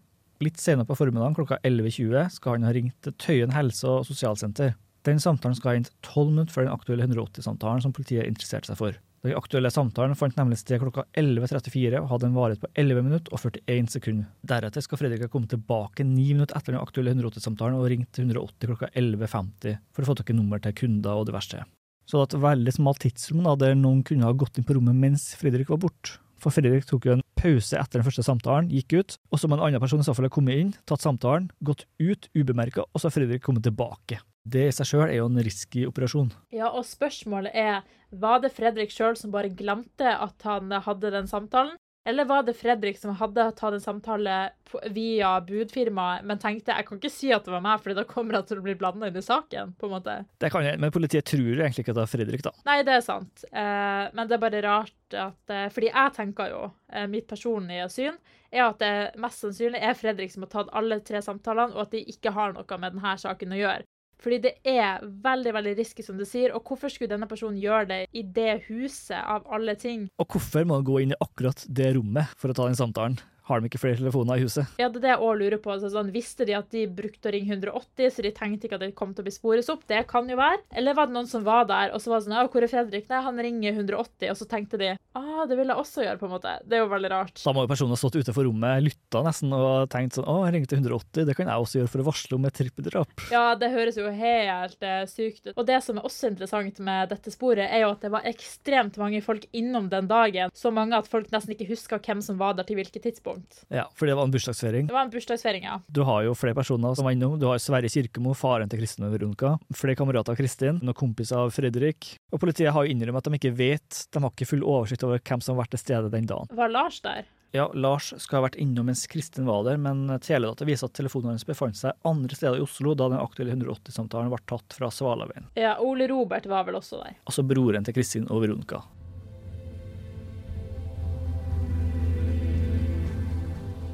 Litt 0.44 0.60
senere 0.62 0.86
på 0.86 0.94
formiddagen 0.98 1.34
klokka 1.34 1.58
11.20 1.66 2.28
skal 2.36 2.58
han 2.58 2.66
ha 2.68 2.74
ringt 2.74 2.94
til 3.02 3.14
Tøyen 3.18 3.54
helse- 3.54 3.90
og 3.90 4.04
sosialsenter. 4.06 4.76
Den 5.04 5.18
samtalen 5.20 5.56
skal 5.58 5.72
ha 5.72 5.80
inn 5.80 5.88
12 6.06 6.30
minutter 6.30 6.54
før 6.54 6.68
den 6.68 6.76
aktuelle 6.76 7.08
180-samtalen 7.08 7.82
som 7.82 7.94
politiet 7.96 8.28
interesserte 8.30 8.70
seg 8.70 8.78
for. 8.78 9.00
Den 9.24 9.34
aktuelle 9.38 9.70
samtalen 9.72 10.14
fant 10.20 10.36
nemlig 10.38 10.60
sted 10.60 10.78
klokka 10.82 11.06
11.34 11.16 12.00
og 12.02 12.10
hadde 12.12 12.28
en 12.28 12.36
varighet 12.36 12.62
på 12.62 12.70
11 12.82 13.06
minutter 13.06 13.34
og 13.34 13.40
41 13.40 13.92
sekunder. 13.96 14.26
Deretter 14.46 14.84
skal 14.84 15.00
Fredrik 15.00 15.24
ha 15.24 15.30
kommet 15.32 15.50
tilbake 15.54 16.06
ni 16.06 16.28
minutter 16.36 16.58
etter 16.58 16.76
den 16.76 16.82
aktuelle 16.82 17.16
180-samtalen 17.16 17.78
og 17.80 17.88
ringt 17.90 18.12
til 18.14 18.28
180 18.28 18.70
klokka 18.70 18.90
11.50 18.92 19.80
for 19.96 20.04
å 20.04 20.10
få 20.10 20.18
tak 20.20 20.30
i 20.30 20.36
nummer 20.36 20.62
til 20.62 20.76
kunder 20.84 21.18
og 21.18 21.26
diverse. 21.30 21.64
Så 22.04 22.20
det 22.20 22.20
var 22.20 22.28
et 22.28 22.58
veldig 22.60 22.76
smalt 22.76 23.00
tidsrom 23.00 23.46
da, 23.48 23.56
der 23.58 23.78
noen 23.80 24.04
kunne 24.06 24.28
ha 24.28 24.36
gått 24.36 24.60
inn 24.60 24.68
på 24.68 24.76
rommet 24.76 25.02
mens 25.06 25.30
Fredrik 25.40 25.72
var 25.72 25.80
borte. 25.82 26.20
For 26.36 26.52
Fredrik 26.52 26.84
tok 26.84 27.08
jo 27.08 27.16
en 27.16 27.23
pause 27.44 27.78
etter 27.78 28.00
den 28.00 28.06
første 28.06 28.24
samtalen, 28.24 28.70
gikk 28.72 28.96
ut, 28.98 29.16
og 29.30 29.40
så 29.40 29.48
må 29.48 29.58
en 29.58 29.66
annen 29.68 29.82
person 29.82 30.00
i 30.00 30.06
så 30.06 30.14
fall 30.16 30.28
ha 30.28 30.32
kommet 30.32 30.60
inn, 30.60 30.72
tatt 30.88 31.04
samtalen, 31.04 31.50
gått 31.64 31.84
ut 32.00 32.30
ubemerka, 32.34 32.86
og 32.88 33.00
så 33.00 33.10
har 33.10 33.18
Fredrik 33.18 33.44
kommet 33.44 33.66
tilbake. 33.66 34.22
Det 34.44 34.66
i 34.68 34.72
seg 34.76 34.88
sjøl 34.88 35.06
er 35.06 35.18
jo 35.22 35.28
en 35.30 35.44
risky 35.44 35.86
operasjon. 35.88 36.32
ja, 36.52 36.68
og 36.68 36.84
spørsmålet 36.88 37.54
er 37.56 37.84
var 38.14 38.42
det 38.44 38.52
Fredrik 38.54 38.92
sjøl 38.94 39.16
som 39.18 39.32
bare 39.34 39.52
glemte 39.52 40.06
at 40.06 40.44
han 40.46 40.70
hadde 40.84 41.10
den 41.14 41.30
samtalen? 41.30 41.76
Eller 42.06 42.24
var 42.24 42.42
det 42.42 42.52
Fredrik 42.54 42.98
som 42.98 43.14
hadde 43.16 43.46
tatt 43.56 43.74
en 43.74 43.80
samtale 43.80 44.50
via 44.92 45.40
budfirmaet, 45.40 46.24
men 46.28 46.40
tenkte 46.40 46.74
jeg 46.76 46.84
kan 46.88 46.98
ikke 47.00 47.10
si 47.12 47.30
at 47.32 47.46
det 47.46 47.54
var 47.54 47.62
meg, 47.64 47.80
for 47.80 47.96
da 47.96 48.04
kommer 48.08 48.36
jeg 48.36 48.50
til 48.50 48.60
å 48.60 48.64
bli 48.66 48.74
blanda 48.76 49.08
inn 49.08 49.16
i 49.16 49.24
saken? 49.24 49.72
på 49.80 49.88
en 49.88 49.94
måte. 49.94 50.16
Det 50.42 50.50
kan 50.52 50.66
jeg, 50.66 50.78
Men 50.82 50.92
politiet 50.92 51.24
tror 51.30 51.54
egentlig 51.54 51.84
ikke 51.86 51.94
at 51.94 52.00
det 52.00 52.04
er 52.04 52.12
Fredrik, 52.12 52.44
da. 52.44 52.52
Nei, 52.68 52.76
det 52.84 52.98
er 52.98 53.06
sant, 53.06 53.46
eh, 53.48 54.04
men 54.12 54.28
det 54.28 54.36
er 54.36 54.44
bare 54.44 54.62
rart 54.66 55.16
at 55.16 55.52
eh, 55.52 55.68
Fordi 55.72 55.88
jeg 55.88 56.14
tenker 56.16 56.50
jo, 56.52 56.62
eh, 56.92 57.06
mitt 57.08 57.28
personlige 57.30 57.88
syn, 57.92 58.20
er 58.52 58.66
at 58.68 58.84
det 58.84 58.94
mest 59.24 59.40
sannsynlig 59.40 59.80
er 59.80 59.96
Fredrik 59.96 60.32
som 60.34 60.44
har 60.44 60.52
tatt 60.52 60.76
alle 60.76 61.00
tre 61.06 61.24
samtalene, 61.24 61.72
og 61.72 61.86
at 61.86 61.96
de 61.96 62.04
ikke 62.12 62.34
har 62.36 62.52
noe 62.52 62.80
med 62.80 62.98
denne 62.98 63.16
saken 63.24 63.56
å 63.56 63.62
gjøre. 63.64 63.88
Fordi 64.22 64.40
det 64.46 64.54
er 64.68 65.02
veldig 65.02 65.52
veldig 65.56 65.74
risky, 65.78 66.04
som 66.06 66.18
du 66.20 66.24
sier. 66.28 66.54
Og 66.56 66.64
hvorfor 66.64 66.92
skulle 66.92 67.10
denne 67.10 67.28
personen 67.30 67.58
gjøre 67.60 67.88
det 67.90 68.00
i 68.16 68.24
det 68.24 68.64
huset, 68.68 69.18
av 69.20 69.46
alle 69.52 69.76
ting? 69.80 70.08
Og 70.20 70.34
hvorfor 70.36 70.66
må 70.68 70.78
han 70.78 70.86
gå 70.86 71.02
inn 71.02 71.14
i 71.14 71.22
akkurat 71.22 71.64
det 71.68 71.94
rommet 71.98 72.32
for 72.40 72.52
å 72.52 72.56
ta 72.56 72.68
den 72.70 72.78
samtalen? 72.78 73.18
Har 73.44 73.60
de 73.60 73.68
ikke 73.68 73.80
flere 73.82 73.98
telefoner 74.00 74.40
i 74.40 74.44
huset? 74.46 74.70
Ja, 74.80 74.88
det 74.88 75.02
er 75.02 75.04
det 75.04 75.10
jeg 75.12 75.20
også 75.20 75.38
lurer 75.42 75.60
på. 75.60 75.72
Altså, 75.74 75.90
sånn, 75.92 76.12
visste 76.14 76.46
de 76.48 76.54
at 76.56 76.70
de 76.72 76.86
brukte 76.88 77.28
å 77.28 77.34
ringe 77.34 77.52
180, 77.52 78.12
så 78.14 78.24
de 78.24 78.32
tenkte 78.36 78.68
ikke 78.68 78.78
at 78.78 78.84
det 78.86 78.94
kom 78.96 79.12
til 79.12 79.24
å 79.24 79.26
bli 79.26 79.34
spores 79.34 79.68
opp? 79.72 79.82
Det 79.90 80.00
kan 80.08 80.30
jo 80.30 80.38
være. 80.40 80.62
Eller 80.72 80.96
var 80.96 81.10
det 81.10 81.16
noen 81.18 81.28
som 81.28 81.44
var 81.44 81.66
der, 81.68 81.92
og 81.92 82.00
så 82.00 82.12
var 82.12 82.22
det 82.22 82.28
sånn 82.28 82.36
Ja, 82.38 82.46
hvor 82.48 82.64
er 82.64 82.72
Fredrik? 82.72 83.08
Nei, 83.10 83.20
han 83.26 83.42
ringer 83.46 83.76
180, 83.76 84.30
og 84.32 84.38
så 84.40 84.48
tenkte 84.48 84.80
de 84.80 84.94
Ah, 85.14 85.44
det 85.46 85.58
vil 85.58 85.68
jeg 85.70 85.78
også 85.78 86.06
gjøre, 86.06 86.18
på 86.18 86.26
en 86.26 86.32
måte. 86.32 86.54
Det 86.64 86.78
er 86.78 86.82
jo 86.82 86.88
veldig 86.90 87.10
rart. 87.12 87.36
Da 87.44 87.52
må 87.54 87.62
jo 87.66 87.70
personen 87.70 87.94
ha 87.94 87.98
stått 88.00 88.16
utenfor 88.18 88.48
rommet, 88.48 88.82
lytta 88.82 89.22
nesten 89.26 89.52
og 89.54 89.90
tenkt 89.92 90.16
sånn 90.16 90.26
å, 90.26 90.40
jeg 90.46 90.56
ringte 90.56 90.78
180, 90.80 91.28
det 91.28 91.36
kan 91.38 91.50
jeg 91.52 91.66
også 91.66 91.78
gjøre 91.78 91.92
for 91.92 92.02
å 92.02 92.06
varsle 92.08 92.38
om 92.38 92.48
et 92.48 92.56
trippeldrap. 92.58 93.26
Ja, 93.34 93.44
det 93.60 93.70
høres 93.74 94.00
jo 94.00 94.08
helt 94.08 94.88
eh, 94.88 95.04
sykt 95.10 95.50
ut. 95.50 95.54
Og 95.54 95.68
det 95.68 95.78
som 95.84 96.00
er 96.00 96.08
også 96.08 96.32
interessant 96.32 96.80
med 96.82 97.12
dette 97.12 97.34
sporet, 97.34 97.68
er 97.68 97.84
jo 97.84 97.92
at 97.92 98.02
det 98.02 98.10
var 98.14 98.26
ekstremt 98.26 98.98
mange 99.00 99.20
folk 99.24 99.46
innom 99.52 99.90
den 99.92 100.08
dagen. 100.10 100.50
Så 100.56 100.72
mange 100.74 100.98
at 100.98 101.10
folk 101.10 101.30
nesten 101.34 101.54
ikke 101.54 101.68
huska 101.70 102.00
hvem 102.02 102.24
som 102.24 102.40
var 102.40 102.56
der 102.58 102.66
til 102.66 102.80
hvilket 102.80 103.04
tidspunkt. 103.06 103.33
Ja, 103.72 103.86
For 103.96 104.08
det 104.08 104.16
var 104.18 104.28
en 104.28 104.34
bursdagsfeiring. 104.34 104.88
Det 104.90 104.96
var 104.96 105.06
en 105.06 105.12
bursdagsfeiring, 105.12 105.68
ja. 105.68 105.78
Du 105.86 106.02
har 106.08 106.24
jo 106.26 106.34
flere 106.38 106.56
personer 106.56 106.96
som 106.98 107.08
var 107.08 107.16
innom. 107.16 107.36
Du 107.40 107.46
har 107.50 107.60
Sverre 107.62 107.90
Kirkemo, 107.90 108.34
faren 108.38 108.70
til 108.70 108.82
Kristin 108.82 109.06
og 109.08 109.14
Veronica, 109.16 109.54
flere 109.74 109.98
kamerater 109.98 110.34
av 110.34 110.40
Kristin, 110.40 110.80
noen 110.82 110.98
kompiser 110.98 111.40
av 111.42 111.54
Fredrik. 111.54 112.14
Og 112.34 112.42
politiet 112.42 112.74
har 112.74 112.86
jo 112.86 112.94
innrømmet 112.94 113.22
at 113.22 113.30
de 113.30 113.40
ikke 113.40 113.54
vet, 113.58 114.04
de 114.10 114.24
har 114.24 114.34
ikke 114.34 114.50
full 114.54 114.66
oversikt 114.66 115.06
over 115.06 115.22
hvem 115.22 115.44
som 115.44 115.54
har 115.56 115.64
vært 115.64 115.76
til 115.76 115.84
stede 115.86 116.12
den 116.12 116.28
dagen. 116.30 116.50
Var 116.54 116.72
Lars 116.72 117.00
der? 117.04 117.24
Ja, 117.54 117.68
Lars 117.74 118.08
skal 118.18 118.40
ha 118.40 118.48
vært 118.48 118.56
innom 118.58 118.88
mens 118.90 119.04
Kristin 119.06 119.46
var 119.46 119.60
der, 119.62 119.76
men 119.78 120.08
Teledata 120.18 120.66
viser 120.66 120.88
at 120.88 120.96
telefonen 120.98 121.36
hans 121.36 121.46
befant 121.46 121.78
seg 121.78 121.94
andre 122.02 122.34
steder 122.34 122.58
i 122.58 122.64
Oslo 122.64 122.96
da 122.98 123.06
den 123.12 123.20
aktuelle 123.22 123.54
180-samtalen 123.54 124.32
ble 124.32 124.40
tatt 124.50 124.74
fra 124.74 124.88
Svalaveien. 124.90 125.46
Ja, 125.54 125.76
Ole 125.78 126.08
Robert 126.10 126.48
var 126.50 126.66
vel 126.66 126.80
også 126.80 126.98
der. 127.04 127.14
Altså 127.22 127.44
broren 127.46 127.86
til 127.86 127.94
Kristin 127.94 128.26
og 128.26 128.42
Veronica. 128.42 128.82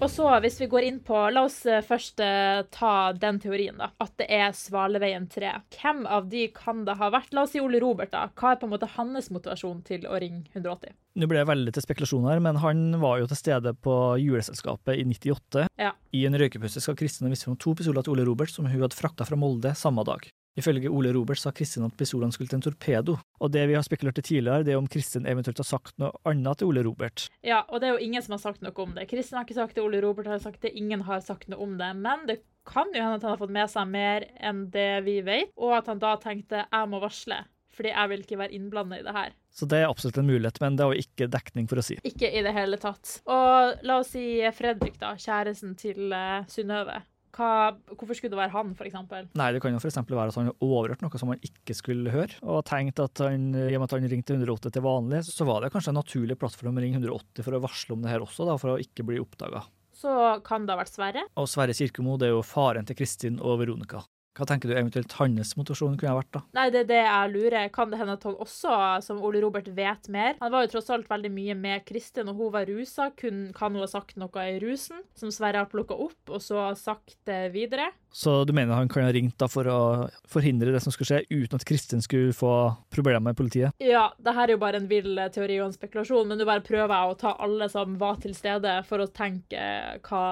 Og 0.00 0.08
så, 0.08 0.24
hvis 0.40 0.56
vi 0.62 0.66
går 0.72 0.84
inn 0.88 0.98
på 1.04 1.16
La 1.28 1.42
oss 1.44 1.58
eh, 1.68 1.82
først 1.84 2.22
uh, 2.24 2.62
ta 2.72 2.92
den 3.12 3.36
teorien, 3.42 3.76
da. 3.76 3.90
At 4.00 4.14
det 4.16 4.30
er 4.32 4.54
Svaleveien 4.56 5.26
3. 5.28 5.50
Hvem 5.76 6.06
av 6.08 6.30
de 6.32 6.46
kan 6.56 6.86
det 6.86 6.94
ha 6.96 7.10
vært? 7.12 7.34
La 7.36 7.44
oss 7.44 7.52
si 7.52 7.60
Ole 7.60 7.82
Robert, 7.84 8.14
da. 8.14 8.30
Hva 8.32 8.54
er 8.54 8.62
på 8.62 8.64
en 8.64 8.72
måte 8.72 8.88
hans 8.94 9.28
motivasjon 9.28 9.82
til 9.84 10.08
å 10.08 10.16
ringe 10.22 10.46
180? 10.54 10.96
Nå 11.20 11.28
ble 11.28 11.42
jeg 11.42 11.50
veldig 11.50 11.76
til 11.76 11.84
spekulasjoner, 11.84 12.40
men 12.40 12.62
han 12.64 12.84
var 13.02 13.20
jo 13.20 13.28
til 13.28 13.42
stede 13.42 13.74
på 13.84 13.96
juleselskapet 14.22 15.02
i 15.02 15.04
98. 15.04 15.68
Ja. 15.76 15.92
I 16.16 16.24
en 16.30 16.40
røykepause 16.40 16.80
skal 16.80 16.96
Kristin 16.96 17.28
ha 17.28 17.34
vist 17.34 17.44
fram 17.44 17.60
to 17.60 17.76
pistoler 17.76 18.06
til 18.06 18.16
Ole 18.16 18.24
Robert 18.24 18.54
som 18.54 18.70
hun 18.70 18.80
hadde 18.80 18.96
frakta 18.96 19.28
fra 19.28 19.36
Molde 19.36 19.76
samme 19.76 20.06
dag. 20.08 20.30
Ifølge 20.58 20.90
Ole 20.90 21.12
Robert 21.14 21.38
sa 21.38 21.52
Kristin 21.54 21.86
at 21.86 21.94
pistolene 21.98 22.34
skulle 22.34 22.50
til 22.50 22.58
en 22.58 22.64
torpedo, 22.64 23.16
og 23.38 23.52
det 23.54 23.62
vi 23.70 23.76
har 23.78 23.84
spekulert 23.86 24.18
i 24.18 24.24
tidligere, 24.26 24.64
det 24.66 24.74
er 24.74 24.80
om 24.80 24.88
Kristin 24.90 25.28
eventuelt 25.30 25.62
har 25.62 25.68
sagt 25.68 25.94
noe 26.02 26.10
annet 26.26 26.58
til 26.60 26.72
Ole 26.72 26.82
Robert. 26.86 27.28
Ja, 27.46 27.62
og 27.68 27.80
det 27.80 27.88
er 27.88 27.94
jo 27.94 28.08
ingen 28.08 28.24
som 28.24 28.34
har 28.34 28.42
sagt 28.42 28.64
noe 28.64 28.74
om 28.82 28.96
det. 28.96 29.06
Kristin 29.10 29.38
har 29.38 29.46
ikke 29.46 29.60
sagt 29.60 29.78
det, 29.78 29.84
Ole 29.84 30.02
Robert 30.02 30.30
har 30.30 30.42
sagt 30.42 30.62
det, 30.66 30.74
ingen 30.74 31.06
har 31.06 31.22
sagt 31.24 31.46
noe 31.52 31.62
om 31.62 31.76
det. 31.78 31.92
Men 32.02 32.26
det 32.26 32.40
kan 32.68 32.90
jo 32.94 32.98
hende 33.02 33.20
at 33.20 33.24
han 33.24 33.34
har 33.34 33.40
fått 33.40 33.54
med 33.54 33.70
seg 33.72 33.94
mer 33.94 34.26
enn 34.42 34.66
det 34.74 34.90
vi 35.06 35.20
vet, 35.26 35.54
og 35.56 35.78
at 35.78 35.90
han 35.90 36.02
da 36.02 36.16
tenkte 36.20 36.66
jeg 36.66 36.90
må 36.90 37.00
varsle, 37.02 37.44
fordi 37.76 37.94
jeg 37.94 38.12
vil 38.12 38.26
ikke 38.26 38.40
være 38.42 38.58
innblanda 38.58 38.98
i 38.98 39.06
det 39.06 39.14
her. 39.16 39.36
Så 39.54 39.66
det 39.70 39.80
er 39.80 39.88
absolutt 39.90 40.18
en 40.20 40.28
mulighet, 40.28 40.60
men 40.62 40.76
det 40.78 40.84
er 40.84 40.92
jo 40.92 41.06
ikke 41.06 41.30
dekning 41.30 41.70
for 41.70 41.80
å 41.80 41.84
si. 41.84 41.96
Ikke 42.06 42.30
i 42.30 42.42
det 42.44 42.52
hele 42.54 42.78
tatt. 42.80 43.16
Og 43.30 43.80
la 43.86 44.00
oss 44.02 44.12
si 44.14 44.26
Fredrik, 44.54 44.98
da, 45.00 45.14
kjæresten 45.18 45.74
til 45.78 46.12
uh, 46.14 46.42
Synnøve. 46.50 47.00
Hva, 47.40 47.72
hvorfor 47.94 48.16
skulle 48.16 48.34
det 48.34 48.40
være 48.42 48.52
han, 48.52 48.74
f.eks.? 48.76 48.98
Nei, 49.38 49.48
det 49.54 49.62
kan 49.64 49.72
jo 49.72 49.80
f.eks. 49.80 49.96
være 50.04 50.28
at 50.28 50.36
han 50.36 50.50
har 50.50 50.66
overhørt 50.66 51.00
noe 51.04 51.20
som 51.20 51.32
han 51.32 51.40
ikke 51.46 51.76
skulle 51.78 52.12
høre, 52.12 52.36
og 52.44 52.62
tenkt 52.68 53.00
at 53.00 53.24
han, 53.24 53.50
i 53.56 53.72
og 53.72 53.80
med 53.80 53.88
at 53.88 53.96
han 53.96 54.08
ringte 54.12 54.36
180 54.36 54.76
til 54.76 54.84
vanlig, 54.84 55.22
så 55.30 55.48
var 55.48 55.64
det 55.64 55.72
kanskje 55.72 55.94
en 55.94 56.00
naturlig 56.02 56.36
plattform 56.40 56.76
å 56.76 56.84
ringe 56.84 57.00
180 57.00 57.46
for 57.46 57.56
å 57.56 57.62
varsle 57.64 57.96
om 57.96 58.04
det 58.04 58.12
her 58.12 58.24
også, 58.26 58.48
da, 58.48 58.58
for 58.60 58.74
å 58.74 58.80
ikke 58.82 59.06
bli 59.08 59.20
oppdaga. 59.22 59.64
Så 60.00 60.12
kan 60.44 60.64
det 60.64 60.76
ha 60.76 60.80
vært 60.80 60.94
Sverre? 60.94 61.26
Og 61.40 61.48
Sverre 61.50 61.76
Kirkemo 61.76 62.16
det 62.20 62.30
er 62.30 62.36
jo 62.36 62.44
faren 62.46 62.88
til 62.88 62.96
Kristin 63.00 63.40
og 63.40 63.60
Veronica. 63.60 64.04
Hva 64.40 64.48
tenker 64.48 64.70
du 64.70 64.76
eventuelt 64.76 65.12
hans 65.18 65.52
motivasjon 65.58 65.98
kunne 66.00 66.14
ha 66.14 66.18
vært, 66.18 66.32
da? 66.32 66.40
Nei, 66.56 66.66
det 66.72 66.84
er 66.84 66.88
det 66.88 67.00
jeg 67.02 67.32
lurer. 67.34 67.68
Kan 67.74 67.92
det 67.92 68.00
hende 68.00 68.16
at 68.16 68.24
han 68.24 68.38
også, 68.40 68.76
som 69.04 69.20
Ole 69.26 69.42
Robert, 69.44 69.68
vet 69.76 70.08
mer? 70.12 70.38
Han 70.40 70.54
var 70.54 70.64
jo 70.64 70.72
tross 70.74 70.88
alt 70.94 71.10
veldig 71.10 71.32
mye 71.34 71.56
med 71.58 71.84
Kristin, 71.88 72.30
og 72.32 72.40
hun 72.40 72.54
var 72.54 72.68
rusa. 72.70 73.10
Kun, 73.20 73.50
kan 73.56 73.76
hun 73.76 73.84
ha 73.84 73.90
sagt 73.90 74.16
noe 74.20 74.46
i 74.48 74.56
rusen, 74.62 75.04
som 75.18 75.32
Sverre 75.34 75.66
har 75.66 75.68
plukka 75.70 75.98
opp, 76.00 76.20
og 76.32 76.40
så 76.40 76.70
sagt 76.78 77.28
videre? 77.52 77.90
Så 78.12 78.44
du 78.44 78.52
mener 78.52 78.74
han 78.74 78.88
kan 78.90 79.06
ha 79.06 79.12
ringt 79.14 79.42
for 79.50 79.68
å 79.70 79.80
forhindre 80.28 80.72
det 80.74 80.80
som 80.82 80.92
skulle 80.92 81.08
skje, 81.08 81.20
uten 81.30 81.58
at 81.60 81.64
Kristin 81.68 82.02
skulle 82.02 82.34
få 82.36 82.52
problemer 82.92 83.22
med 83.30 83.38
politiet? 83.38 83.76
Ja, 83.82 84.08
det 84.18 84.34
her 84.34 84.48
er 84.48 84.56
jo 84.56 84.62
bare 84.62 84.80
en 84.80 84.88
vill 84.90 85.18
teori 85.34 85.60
og 85.60 85.68
en 85.68 85.76
spekulasjon, 85.76 86.26
men 86.28 86.40
nå 86.40 86.46
bare 86.48 86.64
prøver 86.66 86.90
jeg 86.90 87.12
å 87.12 87.18
ta 87.20 87.34
alle 87.42 87.70
som 87.70 87.94
var 88.00 88.18
til 88.22 88.34
stede, 88.36 88.74
for 88.88 89.04
å 89.04 89.08
tenke 89.14 89.62
hva, 90.08 90.24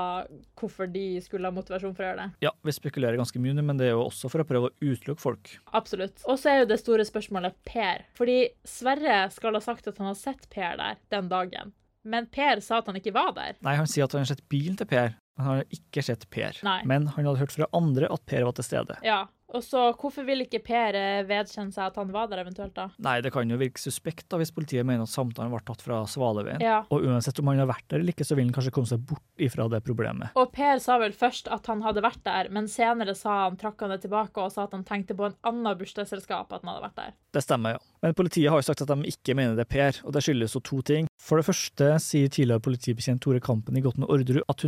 hvorfor 0.59 0.91
de 0.91 1.07
skulle 1.25 1.49
ha 1.49 1.55
motivasjon 1.55 1.95
for 1.95 2.05
å 2.05 2.11
gjøre 2.11 2.27
det. 2.27 2.47
Ja, 2.49 2.55
vi 2.67 2.75
spekulerer 2.75 3.21
ganske 3.21 3.43
mye, 3.43 3.57
men 3.63 3.81
det 3.81 3.91
er 3.91 3.97
jo 3.97 4.09
også 4.09 4.31
for 4.33 4.43
å 4.43 4.49
prøve 4.49 4.73
å 4.73 4.77
utelukke 4.83 5.23
folk. 5.23 5.55
Absolutt. 5.79 6.25
Og 6.27 6.41
så 6.41 6.53
er 6.53 6.63
jo 6.63 6.71
det 6.73 6.81
store 6.83 7.07
spørsmålet 7.07 7.57
Per. 7.69 8.05
Fordi 8.19 8.41
Sverre 8.67 9.25
skal 9.35 9.55
ha 9.55 9.63
sagt 9.63 9.87
at 9.91 10.03
han 10.03 10.11
har 10.11 10.19
sett 10.19 10.49
Per 10.53 10.79
der 10.81 10.99
den 11.15 11.31
dagen. 11.31 11.73
Men 12.09 12.29
Per 12.33 12.63
sa 12.65 12.79
at 12.81 12.87
han 12.89 12.99
ikke 12.99 13.15
var 13.15 13.33
der. 13.37 13.57
Nei, 13.65 13.75
han 13.79 13.89
sier 13.91 14.07
at 14.07 14.15
han 14.17 14.25
har 14.25 14.31
sett 14.31 14.47
bilen 14.51 14.79
til 14.79 14.89
Per, 14.89 15.15
han 15.39 15.51
hadde 15.53 15.81
ikke 15.81 16.05
sett 16.05 16.29
Per. 16.35 16.61
Nei. 16.67 16.81
Men 16.89 17.09
han 17.15 17.29
hadde 17.29 17.43
hørt 17.43 17.55
fra 17.55 17.71
andre 17.77 18.11
at 18.13 18.25
Per 18.29 18.47
var 18.47 18.57
til 18.59 18.67
stede. 18.67 18.99
Ja, 19.07 19.25
og 19.49 19.63
så 19.65 19.81
hvorfor 19.97 20.27
vil 20.29 20.45
ikke 20.45 20.61
Per 20.65 20.97
eh, 20.99 21.23
vedkjenne 21.29 21.73
seg 21.73 21.87
at 21.89 21.97
han 21.97 22.11
var 22.13 22.29
der 22.29 22.43
eventuelt, 22.43 22.75
da? 22.77 22.89
Nei, 23.05 23.19
det 23.25 23.33
kan 23.33 23.49
jo 23.49 23.57
virke 23.61 23.81
suspekt 23.81 24.27
da, 24.29 24.37
hvis 24.41 24.53
politiet 24.53 24.85
mener 24.87 25.07
at 25.07 25.13
samtalen 25.13 25.53
ble 25.55 25.63
tatt 25.65 25.85
fra 25.85 26.03
Svaleveien. 26.11 26.61
Ja. 26.65 26.83
Og 26.93 27.07
uansett 27.09 27.41
om 27.41 27.49
han 27.49 27.63
har 27.63 27.71
vært 27.71 27.87
der 27.89 28.03
eller 28.03 28.13
ikke, 28.13 28.27
så 28.29 28.37
vil 28.37 28.49
han 28.49 28.57
kanskje 28.57 28.75
komme 28.77 28.91
seg 28.91 29.07
bort 29.09 29.25
ifra 29.41 29.69
det 29.73 29.81
problemet. 29.87 30.37
Og 30.37 30.53
Per 30.53 30.83
sa 30.85 30.99
vel 31.01 31.17
først 31.17 31.49
at 31.55 31.71
han 31.73 31.85
hadde 31.87 32.05
vært 32.05 32.21
der, 32.29 32.53
men 32.53 32.69
senere 32.69 33.17
sa 33.17 33.47
han, 33.47 33.57
trakk 33.61 33.81
han 33.85 33.95
det 33.95 34.03
tilbake 34.05 34.45
og 34.45 34.53
sa 34.53 34.67
at 34.69 34.77
han 34.77 34.85
tenkte 34.89 35.17
på 35.17 35.31
en 35.31 35.39
annen 35.49 35.81
bursdagsselskap 35.81 36.53
at 36.53 36.61
han 36.61 36.75
hadde 36.75 36.85
vært 36.91 37.01
der. 37.01 37.17
Det 37.33 37.45
stemmer, 37.45 37.79
ja. 37.79 37.85
Men 38.05 38.15
politiet 38.19 38.53
har 38.53 38.61
jo 38.61 38.69
sagt 38.69 38.85
at 38.85 38.93
de 38.93 39.09
ikke 39.09 39.35
mener 39.39 39.57
det 39.57 39.65
er 39.65 39.73
Per, 39.73 40.03
og 40.05 40.13
det 40.13 40.23
skyldes 40.27 40.59
jo 40.59 40.65
to 40.65 40.83
ting. 40.85 41.09
For 41.19 41.41
det 41.41 41.49
første 41.49 41.89
sier 42.05 42.29
tidligere 42.31 42.63
politibetjent 42.63 43.25
Tore 43.25 43.41
Kampen 43.43 43.81
i 43.81 43.83
Gotten 43.85 44.07
Orderud 44.07 44.45
at 44.45 44.61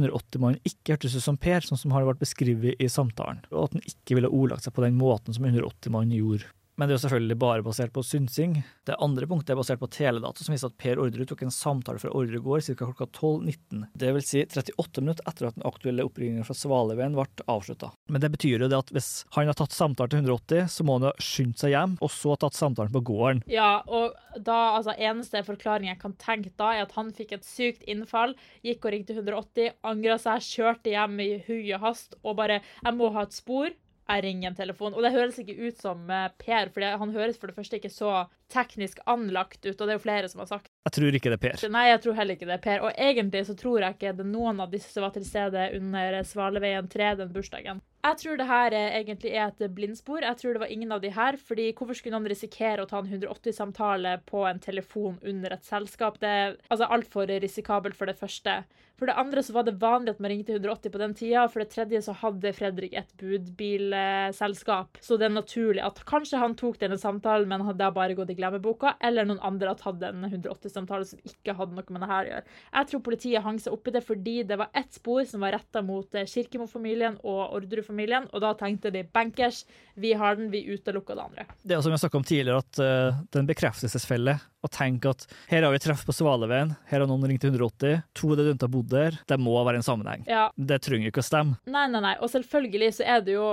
180-mannen 0.61 0.73
ikke 0.73 0.95
hørtes 0.95 1.17
ut 1.17 1.25
som 1.25 1.39
Per, 1.41 1.65
sånn 1.65 1.81
som 1.81 1.95
har 1.95 2.05
vært 2.09 2.21
beskrevet 2.21 2.81
i 2.81 2.89
samtalen, 2.91 3.43
og 3.51 3.69
at 3.69 3.77
han 3.77 3.87
ikke 3.89 4.19
ville 4.19 4.33
ordlagt 4.33 4.67
seg 4.67 4.75
på 4.77 4.85
den 4.85 4.99
måten 5.01 5.37
som 5.37 5.47
180-mannen 5.49 6.17
gjorde. 6.19 6.51
Men 6.81 6.89
det 6.89 6.95
er 6.95 6.97
jo 6.97 7.03
selvfølgelig 7.03 7.37
bare 7.37 7.61
basert 7.61 7.91
på 7.93 8.01
synsing. 8.01 8.55
Det 8.89 8.95
andre 9.05 9.27
punktet 9.29 9.53
er 9.53 9.59
basert 9.59 9.83
på 9.83 9.89
teledata, 9.93 10.41
som 10.41 10.55
viser 10.55 10.71
at 10.71 10.79
Per 10.81 10.97
Orderud 11.03 11.29
tok 11.29 11.43
en 11.45 11.53
samtale 11.53 12.01
fra 12.01 12.09
Orderud 12.17 12.41
gård 12.47 12.65
ca. 12.65 12.77
klokka 12.79 13.05
12.19. 13.19 13.83
Det 14.01 14.13
vil 14.17 14.25
si 14.25 14.41
38 14.47 15.05
minutter 15.05 15.29
etter 15.29 15.51
at 15.51 15.59
den 15.59 15.67
aktuelle 15.69 16.07
oppringningen 16.09 16.47
fra 16.49 16.57
Svaleveien 16.57 17.19
ble 17.19 17.27
avslutta. 17.53 17.91
Men 18.09 18.25
det 18.25 18.31
betyr 18.33 18.65
jo 18.65 18.71
det 18.73 18.79
at 18.79 18.93
hvis 18.97 19.11
han 19.37 19.51
har 19.51 19.59
tatt 19.61 19.77
samtalen 19.77 20.15
til 20.15 20.23
180, 20.23 20.71
så 20.73 20.87
må 20.89 20.97
han 20.97 21.11
ha 21.11 21.13
skyndt 21.21 21.61
seg 21.61 21.75
hjem, 21.75 21.99
og 22.01 22.15
så 22.17 22.39
tatt 22.41 22.57
samtalen 22.57 22.97
på 22.97 23.05
gården. 23.11 23.45
Ja, 23.53 23.83
og 23.85 24.17
da, 24.39 24.57
altså 24.79 24.97
eneste 24.97 25.45
forklaring 25.45 25.93
jeg 25.93 26.01
kan 26.01 26.17
tenke 26.17 26.55
da, 26.57 26.73
er 26.79 26.89
at 26.89 26.97
han 26.97 27.13
fikk 27.13 27.37
et 27.37 27.45
sykt 27.45 27.85
innfall, 27.85 28.33
gikk 28.65 28.89
og 28.89 28.97
ringte 28.97 29.19
180, 29.21 29.77
angra 29.85 30.17
seg, 30.25 30.49
kjørte 30.49 30.97
hjem 30.97 31.21
i 31.21 31.31
hui 31.45 31.63
og 31.77 31.85
hast 31.85 32.17
og 32.25 32.41
bare 32.41 32.63
Jeg 32.63 32.97
må 32.97 33.13
ha 33.13 33.29
et 33.29 33.37
spor 33.37 33.69
jeg 34.17 34.25
ringer 34.27 34.51
en 34.51 34.59
telefon. 34.59 34.95
Og 34.95 35.05
det 35.05 35.15
høres 35.15 35.39
ikke 35.43 35.59
ut 35.69 35.81
som 35.81 36.11
eh, 36.11 36.29
Per, 36.41 36.73
for 36.75 37.01
han 37.05 37.17
høres 37.17 37.39
for 37.41 37.51
det 37.51 37.57
første 37.59 37.81
ikke 37.81 37.93
så 37.93 38.25
teknisk 38.51 39.01
anlagt 39.11 39.63
ut, 39.65 39.77
og 39.77 39.85
det 39.85 39.95
er 39.95 39.99
jo 39.99 40.05
flere 40.05 40.31
som 40.33 40.43
har 40.43 40.51
sagt 40.51 40.71
Jeg 40.89 40.97
tror 40.97 41.19
ikke 41.19 41.33
det 41.33 41.39
er 41.39 41.45
Per. 41.45 41.69
Nei, 41.73 41.87
jeg 41.91 42.03
tror 42.05 42.19
heller 42.19 42.39
ikke 42.39 42.49
det 42.49 42.57
er 42.57 42.65
Per. 42.65 42.83
Og 42.87 43.05
egentlig 43.09 43.45
så 43.49 43.57
tror 43.59 43.85
jeg 43.85 43.97
ikke 43.97 44.17
det 44.19 44.27
er 44.27 44.33
noen 44.33 44.61
av 44.65 44.75
disse 44.75 44.93
som 44.93 45.07
var 45.07 45.15
til 45.15 45.27
stede 45.27 45.71
under 45.79 46.21
Svaleveien 46.27 46.91
3 46.91 47.15
den 47.21 47.33
bursdagen. 47.35 47.83
Jeg 48.01 48.17
tror 48.17 48.39
det 48.41 48.47
her 48.49 48.75
egentlig 48.81 49.31
er 49.37 49.51
et 49.51 49.75
blindspor. 49.77 50.25
Jeg 50.25 50.39
tror 50.41 50.55
det 50.57 50.63
var 50.63 50.71
ingen 50.73 50.93
av 50.93 51.03
de 51.03 51.11
her. 51.13 51.37
fordi 51.37 51.73
hvorfor 51.77 51.99
skulle 51.99 52.17
noen 52.17 52.31
risikere 52.33 52.83
å 52.83 52.89
ta 52.89 53.03
en 53.03 53.11
180-samtale 53.11 54.21
på 54.25 54.47
en 54.49 54.59
telefon 54.59 55.19
under 55.21 55.53
et 55.53 55.65
selskap? 55.65 56.17
Det 56.21 56.29
er 56.29 56.57
altså 56.71 56.89
altfor 56.89 57.29
risikabelt, 57.29 57.97
for 57.97 58.09
det 58.09 58.17
første. 58.17 58.63
For 59.01 59.09
det 59.09 59.17
andre 59.17 59.43
så 59.45 59.53
var 59.57 59.65
det 59.65 59.79
vanlig 59.81 60.15
at 60.15 60.19
man 60.21 60.33
ringte 60.33 60.53
180 60.57 60.93
på 60.93 61.01
den 61.01 61.15
tida. 61.17 61.45
For 61.49 61.61
det 61.61 61.75
tredje 61.75 62.01
så 62.05 62.17
hadde 62.21 62.55
Fredrik 62.57 62.97
et 62.97 63.13
budbilselskap. 63.21 65.01
Så 65.05 65.21
det 65.21 65.29
er 65.29 65.37
naturlig 65.37 65.85
at 65.85 66.01
kanskje 66.09 66.41
han 66.41 66.57
tok 66.57 66.81
denne 66.81 66.99
samtalen, 67.01 67.49
men 67.49 67.65
hadde 67.69 67.93
bare 67.97 68.17
gått 68.17 68.33
i 68.33 68.40
glemmeboka. 68.41 68.97
Eller 69.05 69.29
noen 69.29 69.43
andre 69.47 69.75
har 69.75 69.81
tatt 69.81 70.03
en 70.09 70.27
180-samtale 70.27 71.07
som 71.09 71.23
ikke 71.27 71.55
hadde 71.59 71.77
noe 71.77 71.95
med 71.95 72.05
det 72.05 72.11
her 72.11 72.25
å 72.25 72.33
gjøre. 72.33 72.59
Jeg 72.75 72.91
tror 72.91 73.05
politiet 73.07 73.47
hang 73.47 73.61
seg 73.63 73.77
opp 73.77 73.89
i 73.89 73.95
det 73.95 74.05
fordi 74.07 74.37
det 74.49 74.59
var 74.61 74.73
ett 74.77 74.93
spor 74.97 75.23
som 75.29 75.45
var 75.45 75.55
retta 75.57 75.83
mot 75.85 76.21
Kirkemo-familien 76.33 77.19
og 77.21 77.57
Orderud-familien, 77.59 78.29
og 78.33 78.45
da 78.45 78.53
tenkte 78.59 78.93
de 78.95 79.05
bankers, 79.05 79.65
vi 80.01 80.13
har 80.17 80.39
den, 80.39 80.51
vi 80.53 80.65
utelukker 80.71 81.19
det 81.19 81.25
andre. 81.25 81.47
Det 81.63 81.77
er 81.77 81.85
som 81.85 81.95
jeg 81.95 82.03
snakka 82.03 82.21
om 82.21 82.27
tidligere, 82.27 82.65
at 82.65 82.81
uh, 82.81 83.21
det 83.29 83.39
er 83.39 83.45
en 83.45 83.51
bekreftelsesfelle 83.51 84.37
å 84.61 84.71
tenke 84.73 85.13
at 85.13 85.25
her 85.51 85.65
har 85.65 85.75
vi 85.75 85.81
treff 85.83 86.03
på 86.07 86.15
Svaleveien, 86.15 86.75
her 86.91 87.03
har 87.03 87.09
noen 87.09 87.29
ringt 87.31 87.47
180, 87.47 88.03
to 88.17 88.33
av 88.33 88.41
de 88.41 88.49
dømte 88.51 88.67
har 88.67 88.75
bodd 88.75 88.91
der, 88.93 89.21
det 89.31 89.41
må 89.41 89.57
være 89.67 89.81
en 89.81 89.87
sammenheng. 89.87 90.27
Ja. 90.29 90.49
Det 90.57 90.83
trenger 90.85 91.13
ikke 91.13 91.25
å 91.25 91.29
stemme. 91.31 91.61
Nei, 91.71 91.87
nei, 91.93 92.03
nei, 92.05 92.17
og 92.21 92.33
selvfølgelig 92.33 92.93
så 92.99 93.09
er 93.17 93.25
det 93.25 93.39
jo 93.39 93.49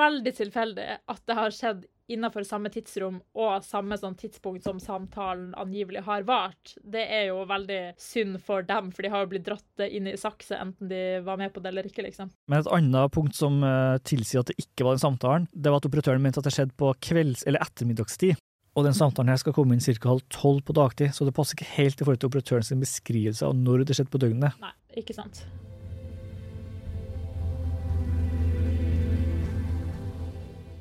veldig 0.00 0.34
tilfeldig 0.36 0.88
at 1.14 1.24
det 1.28 1.38
har 1.38 1.56
skjedd 1.56 1.88
innenfor 2.10 2.44
samme 2.46 2.70
tidsrom 2.72 3.20
og 3.38 3.64
samme 3.66 3.98
sånn 4.00 4.16
tidspunkt 4.18 4.66
som 4.66 4.80
samtalen 4.82 5.52
angivelig 5.58 6.04
har 6.06 6.26
vart. 6.28 6.74
Det 6.82 7.02
er 7.06 7.28
jo 7.30 7.44
veldig 7.48 7.80
synd 8.00 8.40
for 8.44 8.66
dem, 8.66 8.90
for 8.94 9.06
de 9.06 9.12
har 9.12 9.24
jo 9.24 9.30
blitt 9.32 9.46
dratt 9.46 9.86
inn 9.86 10.10
i 10.10 10.18
sakse 10.20 10.58
enten 10.58 10.90
de 10.90 11.20
var 11.26 11.40
med 11.40 11.54
på 11.54 11.62
det 11.62 11.72
eller 11.72 11.88
ikke, 11.88 12.04
liksom. 12.06 12.30
Men 12.50 12.62
et 12.62 12.70
annet 12.74 13.14
punkt 13.14 13.38
som 13.38 13.62
uh, 13.64 13.96
tilsier 14.06 14.42
at 14.42 14.52
det 14.52 14.58
ikke 14.60 14.86
var 14.86 14.96
den 14.96 15.04
samtalen, 15.06 15.48
det 15.52 15.72
var 15.72 15.82
at 15.82 15.88
operatøren 15.90 16.22
mente 16.22 16.42
at 16.42 16.48
det 16.48 16.54
skjedde 16.56 16.76
på 16.80 16.92
kvelds- 17.06 17.46
eller 17.46 17.62
ettermiddagstid. 17.64 18.38
Og 18.78 18.86
den 18.86 18.94
samtalen 18.94 19.32
her 19.32 19.40
skal 19.40 19.54
komme 19.54 19.74
inn 19.74 19.82
ca. 19.82 20.12
halv 20.12 20.22
tolv 20.30 20.62
på 20.66 20.76
dagtid, 20.78 21.14
så 21.14 21.26
det 21.26 21.34
passer 21.34 21.58
ikke 21.58 21.72
helt 21.74 21.98
i 21.98 22.06
forhold 22.06 22.22
til 22.22 22.30
operatørens 22.30 22.70
beskrivelse 22.78 23.46
av 23.46 23.58
når 23.58 23.84
det 23.88 23.98
skjedde 23.98 24.14
på 24.14 24.22
døgnet. 24.22 24.62
Nei, 24.62 24.72
ikke 25.02 25.16
sant. 25.16 25.42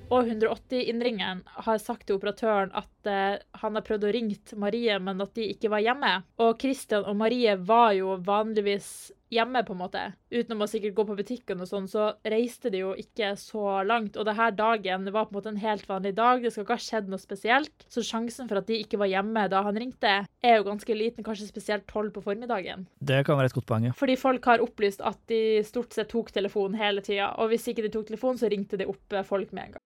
Og 0.09 0.25
180-innringeren 0.25 1.43
har 1.65 1.81
sagt 1.81 2.07
til 2.07 2.17
operatøren 2.17 2.73
at 2.77 3.09
eh, 3.09 3.37
han 3.61 3.77
har 3.77 3.85
prøvd 3.85 4.07
å 4.07 4.13
ringe 4.15 4.57
Marie, 4.59 4.97
men 5.03 5.21
at 5.21 5.35
de 5.37 5.49
ikke 5.53 5.71
var 5.71 5.85
hjemme. 5.85 6.11
Og 6.41 6.57
Christian 6.61 7.05
og 7.05 7.17
Marie 7.19 7.55
var 7.61 7.93
jo 7.97 8.17
vanligvis 8.25 9.11
hjemme, 9.29 9.61
på 9.63 9.73
en 9.73 9.81
måte. 9.83 10.01
Utenom 10.33 10.63
å 10.65 10.67
sikkert 10.69 10.95
gå 10.97 11.05
på 11.05 11.17
butikken 11.19 11.61
og 11.61 11.69
sånn, 11.69 11.87
så 11.89 12.11
reiste 12.25 12.71
de 12.73 12.81
jo 12.81 12.93
ikke 12.97 13.35
så 13.39 13.81
langt. 13.85 14.17
Og 14.17 14.25
denne 14.27 14.49
dagen 14.57 15.05
var 15.13 15.27
på 15.27 15.33
en 15.33 15.37
måte 15.37 15.51
en 15.53 15.61
helt 15.61 15.85
vanlig 15.89 16.15
dag, 16.17 16.41
det 16.43 16.53
skal 16.53 16.65
ikke 16.65 16.77
ha 16.79 16.85
skjedd 16.85 17.11
noe 17.11 17.21
spesielt. 17.21 17.85
Så 17.91 18.03
sjansen 18.05 18.49
for 18.49 18.61
at 18.61 18.69
de 18.69 18.79
ikke 18.81 18.99
var 19.01 19.11
hjemme 19.11 19.45
da 19.51 19.61
han 19.65 19.77
ringte, 19.79 20.15
er 20.25 20.57
jo 20.57 20.67
ganske 20.67 20.97
liten, 20.97 21.25
kanskje 21.25 21.49
spesielt 21.49 21.85
tolv 21.89 22.15
på 22.15 22.25
formiddagen. 22.25 22.87
Det 22.97 23.21
kan 23.27 23.39
være 23.39 23.51
et 23.51 23.57
godt 23.59 23.69
poeng, 23.69 23.89
ja. 23.89 23.97
Fordi 23.97 24.17
folk 24.19 24.49
har 24.49 24.65
opplyst 24.65 25.05
at 25.05 25.21
de 25.29 25.61
stort 25.67 25.93
sett 25.93 26.09
tok 26.09 26.33
telefonen 26.33 26.79
hele 26.79 27.05
tida, 27.05 27.33
og 27.37 27.53
hvis 27.53 27.69
ikke 27.69 27.85
de 27.85 27.93
tok 27.93 28.09
telefonen, 28.09 28.41
så 28.41 28.49
ringte 28.49 28.79
de 28.79 28.89
opp 28.89 29.19
folk 29.29 29.53
med 29.53 29.67
en 29.67 29.77
gang. 29.77 29.85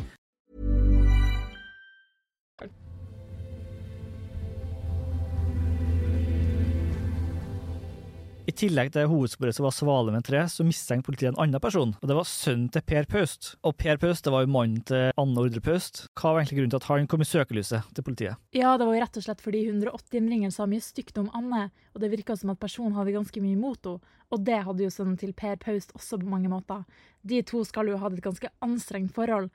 I 8.51 8.55
tillegg 8.57 8.89
til 8.91 9.07
hovedsporet 9.07 9.55
som 9.55 9.63
var 9.63 9.71
svale 9.71 10.11
med 10.11 10.25
tre, 10.27 10.41
så 10.51 10.65
mistenkte 10.67 11.07
politiet 11.07 11.29
en 11.29 11.37
annen 11.39 11.61
person, 11.63 11.93
og 11.95 12.09
det 12.09 12.15
var 12.17 12.27
sønnen 12.27 12.67
til 12.73 12.83
Per 12.83 13.05
Paust. 13.07 13.53
Og 13.63 13.77
Per 13.79 13.95
Paust 14.01 14.25
det 14.27 14.33
var 14.33 14.43
jo 14.43 14.51
mannen 14.51 14.81
til 14.89 15.13
Anne 15.21 15.39
Ordre 15.39 15.61
Paust. 15.63 16.01
Hva 16.19 16.33
var 16.33 16.41
egentlig 16.41 16.57
grunnen 16.59 16.73
til 16.73 16.81
at 16.81 16.87
han 16.89 17.07
kom 17.07 17.23
i 17.23 17.29
søkelyset 17.29 17.93
til 17.95 18.05
politiet? 18.09 18.41
Ja, 18.57 18.73
det 18.75 18.89
var 18.89 18.97
jo 18.97 19.03
rett 19.05 19.19
og 19.21 19.23
slett 19.23 19.43
fordi 19.45 19.61
180 19.69 20.19
innringere 20.19 20.51
sa 20.51 20.67
mye 20.67 20.83
stygt 20.83 21.21
om 21.21 21.29
Anne, 21.37 21.69
og 21.95 22.03
det 22.03 22.11
virka 22.11 22.35
som 22.35 22.51
at 22.51 22.59
personen 22.59 22.97
hadde 22.97 23.15
ganske 23.15 23.45
mye 23.45 23.55
imot 23.55 23.87
henne. 23.87 24.17
Og 24.31 24.43
det 24.47 24.61
hadde 24.63 24.83
jo 24.85 24.91
sønnen 24.91 25.17
til 25.19 25.31
Per 25.35 25.55
Paust 25.59 25.95
også 25.95 26.19
på 26.19 26.27
mange 26.31 26.51
måter. 26.51 26.83
De 27.23 27.39
to 27.47 27.63
skal 27.67 27.87
jo 27.87 27.97
ha 27.99 28.05
hatt 28.05 28.19
et 28.19 28.25
ganske 28.25 28.51
anstrengt 28.63 29.15
forhold. 29.15 29.47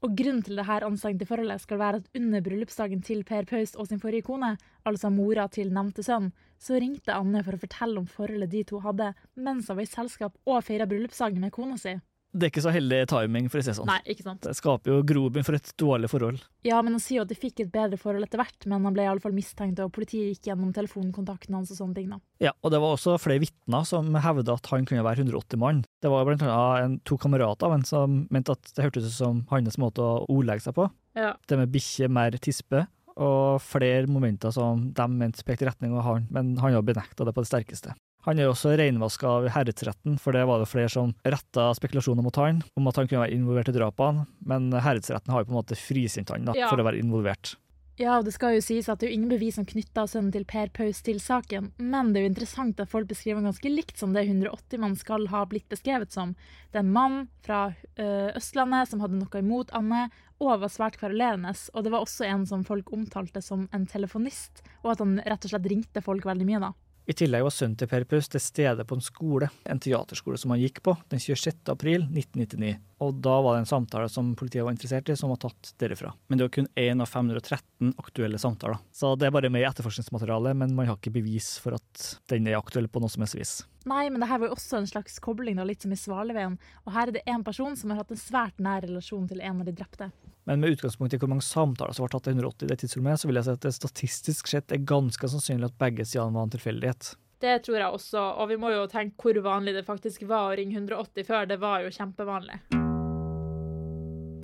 Og 0.00 0.14
grunnen 0.16 0.40
til 0.40 0.56
dette 0.56 0.76
anstrengte 0.86 1.26
forholdet 1.28 1.60
skal 1.60 1.80
være 1.80 1.98
at 2.00 2.06
under 2.16 2.40
bryllupsdagen 2.44 3.02
til 3.04 3.20
Per 3.28 3.44
Paus 3.48 3.74
og 3.76 3.90
sin 3.90 4.00
forrige 4.00 4.24
kone, 4.24 4.54
altså 4.88 5.10
mora 5.12 5.44
til 5.52 5.72
nevnte 5.76 6.04
sønn, 6.06 6.30
så 6.56 6.80
ringte 6.80 7.12
Anne 7.12 7.42
for 7.44 7.56
å 7.56 7.60
fortelle 7.60 8.00
om 8.00 8.08
forholdet 8.08 8.52
de 8.54 8.62
to 8.70 8.80
hadde 8.80 9.10
mens 9.36 9.68
hun 9.68 9.76
var 9.76 9.84
i 9.84 9.92
selskap 9.92 10.38
og 10.48 10.64
feira 10.64 10.88
bryllupsdagen 10.88 11.44
med 11.44 11.52
kona 11.52 11.76
si. 11.80 11.98
Det 12.30 12.46
er 12.46 12.52
ikke 12.52 12.62
så 12.62 12.72
heldig 12.74 12.98
timing, 13.10 13.48
for 13.50 13.58
å 13.58 13.64
si 13.64 13.70
det 13.72 13.76
sånn. 13.80 13.88
Nei, 13.90 13.98
ikke 14.12 14.24
sant. 14.26 14.44
Det 14.46 14.52
skaper 14.54 14.92
jo 14.92 14.98
grobunn 15.06 15.46
for 15.46 15.58
et 15.58 15.72
dårlig 15.80 16.10
forhold. 16.12 16.44
Ja, 16.66 16.78
men 16.84 16.94
han 16.94 17.02
sier 17.02 17.20
jo 17.20 17.24
at 17.24 17.32
de 17.32 17.38
fikk 17.38 17.64
et 17.64 17.72
bedre 17.74 17.98
forhold 17.98 18.26
etter 18.26 18.38
hvert, 18.38 18.66
men 18.70 18.86
han 18.86 18.94
ble 18.94 19.06
i 19.06 19.10
alle 19.10 19.24
fall 19.24 19.34
mistenkt, 19.34 19.82
og 19.82 19.90
politiet 19.96 20.30
gikk 20.30 20.50
gjennom 20.52 20.70
telefonkontakten 20.76 21.56
hans 21.58 21.72
og 21.74 21.80
sånne 21.80 21.98
ting, 21.98 22.12
da. 22.14 22.20
Ja, 22.42 22.54
og 22.62 22.74
det 22.74 22.80
var 22.82 22.94
også 22.94 23.16
flere 23.22 23.42
vitner 23.42 23.88
som 23.88 24.14
hevda 24.14 24.54
at 24.54 24.70
han 24.70 24.86
kunne 24.86 25.06
være 25.06 25.24
180 25.26 25.62
mann. 25.62 25.82
Det 26.00 26.12
var 26.12 26.28
blant 26.28 26.46
annet 26.46 26.84
en, 26.84 26.96
to 27.08 27.18
kamerater 27.20 27.66
av 27.66 27.74
ham 27.74 27.84
som 27.88 28.22
mente 28.30 28.54
at 28.54 28.72
det 28.76 28.86
hørtes 28.86 29.10
ut 29.10 29.16
som 29.16 29.42
hans 29.50 29.80
måte 29.82 30.04
å 30.04 30.22
ordlegge 30.30 30.68
seg 30.68 30.78
på. 30.78 30.86
Ja. 31.18 31.34
Det 31.50 31.58
med 31.58 31.74
bikkje 31.74 32.10
mer 32.12 32.38
tispe, 32.38 32.86
og 33.20 33.58
flere 33.64 34.06
momenter 34.08 34.54
som 34.54 34.86
de 34.96 35.06
mente 35.10 35.44
pekte 35.44 35.66
i 35.66 35.68
retning 35.68 35.96
av 35.98 36.06
han, 36.06 36.30
men 36.32 36.54
han 36.62 36.78
har 36.78 36.86
benekta 36.86 37.26
det 37.26 37.34
på 37.34 37.42
det 37.42 37.50
sterkeste. 37.50 37.96
Han 38.26 38.38
er 38.38 38.50
også 38.50 38.74
reinvaska 38.76 39.26
av 39.26 39.48
herredsretten, 39.54 40.18
for 40.20 40.36
det 40.36 40.44
var 40.46 40.60
det 40.60 40.68
flere 40.68 40.90
som 40.92 41.14
retta 41.24 41.70
spekulasjoner 41.78 42.22
mot 42.26 42.36
han, 42.36 42.62
om 42.76 42.88
at 42.90 42.96
han 43.00 43.08
kunne 43.08 43.24
være 43.24 43.36
involvert 43.38 43.72
i 43.72 43.76
drapene, 43.78 44.26
men 44.44 44.70
herredsretten 44.72 45.32
har 45.32 45.40
jo 45.42 45.48
på 45.50 45.54
en 45.56 45.60
måte 45.62 45.78
frikjent 45.80 46.28
han 46.34 46.44
da, 46.44 46.52
Ja. 46.58 46.68
for 46.68 46.76
å 46.76 46.84
være 46.84 47.00
involvert. 47.00 47.56
Ja, 48.00 48.14
og 48.16 48.24
det 48.24 48.32
skal 48.32 48.54
jo 48.54 48.60
sies 48.64 48.88
at 48.88 48.98
det 49.00 49.08
er 49.08 49.10
jo 49.12 49.16
ingen 49.18 49.28
bevis 49.28 49.56
som 49.56 49.66
knytter 49.68 50.06
sønnen 50.08 50.32
til 50.32 50.46
Per 50.48 50.68
Paus 50.72 51.02
til 51.04 51.18
saken, 51.20 51.72
men 51.76 52.12
det 52.14 52.20
er 52.20 52.24
jo 52.24 52.30
interessant 52.32 52.80
at 52.80 52.88
folk 52.88 53.06
beskriver 53.08 53.42
han 53.42 53.50
ganske 53.52 53.68
likt 53.68 53.98
som 54.00 54.14
det 54.16 54.22
180 54.24 54.78
man 54.80 54.96
skal 54.96 55.26
ha 55.28 55.42
blitt 55.44 55.68
beskrevet 55.68 56.10
som. 56.10 56.32
Det 56.72 56.80
er 56.80 56.84
en 56.86 56.92
mann 56.94 57.28
fra 57.44 57.74
Østlandet 58.36 58.88
som 58.88 59.00
hadde 59.04 59.18
noe 59.20 59.42
imot 59.42 59.72
Anne, 59.76 60.06
og 60.40 60.60
var 60.62 60.72
svært 60.72 60.96
kvarulerende. 60.96 61.52
Og 61.74 61.84
det 61.84 61.92
var 61.92 62.00
også 62.06 62.24
en 62.24 62.46
som 62.48 62.64
folk 62.64 62.88
omtalte 62.96 63.42
som 63.44 63.68
en 63.76 63.84
telefonist, 63.86 64.62
og 64.82 64.92
at 64.94 65.02
han 65.04 65.18
rett 65.20 65.44
og 65.44 65.52
slett 65.52 65.68
ringte 65.68 66.00
folk 66.04 66.24
veldig 66.24 66.46
mye, 66.48 66.60
da. 66.60 66.72
I 67.10 67.14
tillegg 67.18 67.42
var 67.42 67.50
sønnen 67.50 67.74
til 67.74 67.88
Per 67.90 68.04
Paus 68.06 68.28
til 68.30 68.38
stede 68.38 68.84
på 68.86 68.94
en 68.94 69.02
skole, 69.02 69.48
en 69.66 69.80
teaterskole 69.82 70.38
som 70.38 70.52
han 70.54 70.60
gikk 70.60 70.76
på, 70.86 70.92
den 71.10 71.18
26. 71.18 71.56
april 71.72 72.04
1999. 72.04 72.76
Og 73.02 73.16
da 73.24 73.32
var 73.42 73.56
det 73.56 73.64
en 73.64 73.70
samtale 73.70 74.06
som 74.12 74.28
politiet 74.38 74.62
var 74.62 74.76
interessert 74.76 75.10
i, 75.10 75.16
som 75.18 75.32
var 75.32 75.40
tatt 75.42 75.72
derifra. 75.82 76.12
Men 76.30 76.38
det 76.38 76.46
var 76.46 76.52
kun 76.54 76.70
én 76.78 77.02
av 77.02 77.10
513 77.10 77.96
aktuelle 77.98 78.38
samtaler. 78.38 78.78
Så 78.94 79.16
det 79.18 79.26
er 79.26 79.34
bare 79.34 79.50
med 79.50 79.64
i 79.64 79.66
etterforskningsmaterialet, 79.66 80.54
men 80.62 80.76
man 80.78 80.86
har 80.86 81.00
ikke 81.00 81.16
bevis 81.18 81.56
for 81.58 81.80
at 81.80 82.06
den 82.30 82.46
er 82.46 82.60
aktuell 82.60 82.86
på 82.86 83.02
noe 83.02 83.10
som 83.10 83.26
helst 83.26 83.40
vis. 83.40 83.56
Nei, 83.90 84.04
men 84.06 84.22
det 84.22 84.30
her 84.30 84.44
var 84.44 84.52
jo 84.52 84.60
også 84.60 84.78
en 84.78 84.90
slags 84.92 85.18
kobling, 85.24 85.58
da, 85.58 85.66
litt 85.66 85.82
som 85.82 85.90
i 85.90 85.98
Svaleveien. 85.98 86.60
Og 86.84 86.94
her 86.94 87.10
er 87.10 87.18
det 87.18 87.26
én 87.26 87.42
person 87.42 87.74
som 87.74 87.90
har 87.90 88.04
hatt 88.04 88.14
en 88.14 88.22
svært 88.22 88.62
nær 88.62 88.86
relasjon 88.86 89.26
til 89.26 89.42
en 89.42 89.64
av 89.64 89.66
de 89.66 89.74
drepte. 89.74 90.12
Men 90.50 90.60
med 90.60 90.70
utgangspunkt 90.70 91.14
i 91.14 91.18
hvor 91.22 91.30
mange 91.30 91.44
samtaler 91.46 91.94
som 91.94 92.02
var 92.02 92.10
tatt 92.10 92.26
i 92.26 92.32
180 92.32 92.64
i 92.64 92.68
det 92.72 92.76
tidsrommet, 92.80 93.20
så 93.22 93.28
vil 93.28 93.38
jeg 93.38 93.46
si 93.46 93.52
at 93.54 93.62
det 93.62 93.70
statistisk 93.76 94.48
sett 94.50 94.72
er 94.74 94.80
ganske 94.82 95.28
sannsynlig 95.30 95.68
at 95.68 95.76
begge 95.78 96.02
sidene 96.02 96.34
var 96.34 96.48
en 96.48 96.50
tilfeldighet. 96.50 97.10
Det 97.38 97.52
tror 97.62 97.76
jeg 97.78 97.98
også, 98.00 98.24
og 98.42 98.48
vi 98.50 98.56
må 98.58 98.72
jo 98.74 98.80
tenke 98.90 99.22
hvor 99.22 99.38
vanlig 99.44 99.76
det 99.76 99.84
faktisk 99.86 100.24
var 100.26 100.48
å 100.48 100.56
ringe 100.58 100.74
180 100.74 101.28
før. 101.28 101.46
Det 101.52 101.60
var 101.62 101.84
jo 101.84 101.92
kjempevanlig. 101.94 102.58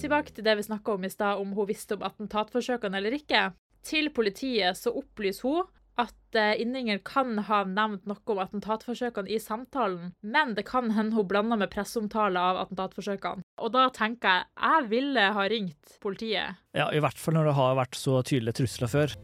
Tilbake 0.04 0.36
til 0.36 0.46
det 0.46 0.54
vi 0.60 0.66
snakka 0.68 0.94
om 0.94 1.08
i 1.08 1.10
stad, 1.10 1.42
om 1.42 1.56
hun 1.58 1.68
visste 1.72 1.98
om 1.98 2.06
attentatforsøkene 2.06 3.02
eller 3.02 3.18
ikke. 3.18 3.42
Til 3.82 4.12
politiet 4.14 4.78
så 4.78 4.94
opplyser 4.94 5.50
hun 5.50 5.74
at 6.06 6.38
Inninger 6.62 7.02
kan 7.02 7.34
ha 7.50 7.64
nevnt 7.66 8.06
noe 8.06 8.22
om 8.30 8.44
attentatforsøkene 8.46 9.34
i 9.34 9.42
samtalen, 9.42 10.14
men 10.22 10.54
det 10.54 10.68
kan 10.70 10.94
hende 10.94 11.18
hun 11.18 11.26
blanda 11.26 11.58
med 11.58 11.74
presseomtale 11.74 12.38
av 12.52 12.62
attentatforsøkene. 12.62 13.42
Og 13.56 13.72
da 13.72 13.86
tenker 13.94 14.28
jeg 14.28 14.44
jeg 14.60 14.88
ville 14.90 15.30
ha 15.32 15.46
ringt 15.48 15.96
politiet. 16.02 16.60
Ja, 16.76 16.90
i 16.92 17.00
hvert 17.00 17.18
fall 17.20 17.38
når 17.38 17.50
det 17.50 17.56
har 17.56 17.78
vært 17.78 17.96
så 17.96 18.20
tydelige 18.26 18.60
trusler 18.60 18.92
før. 18.92 19.16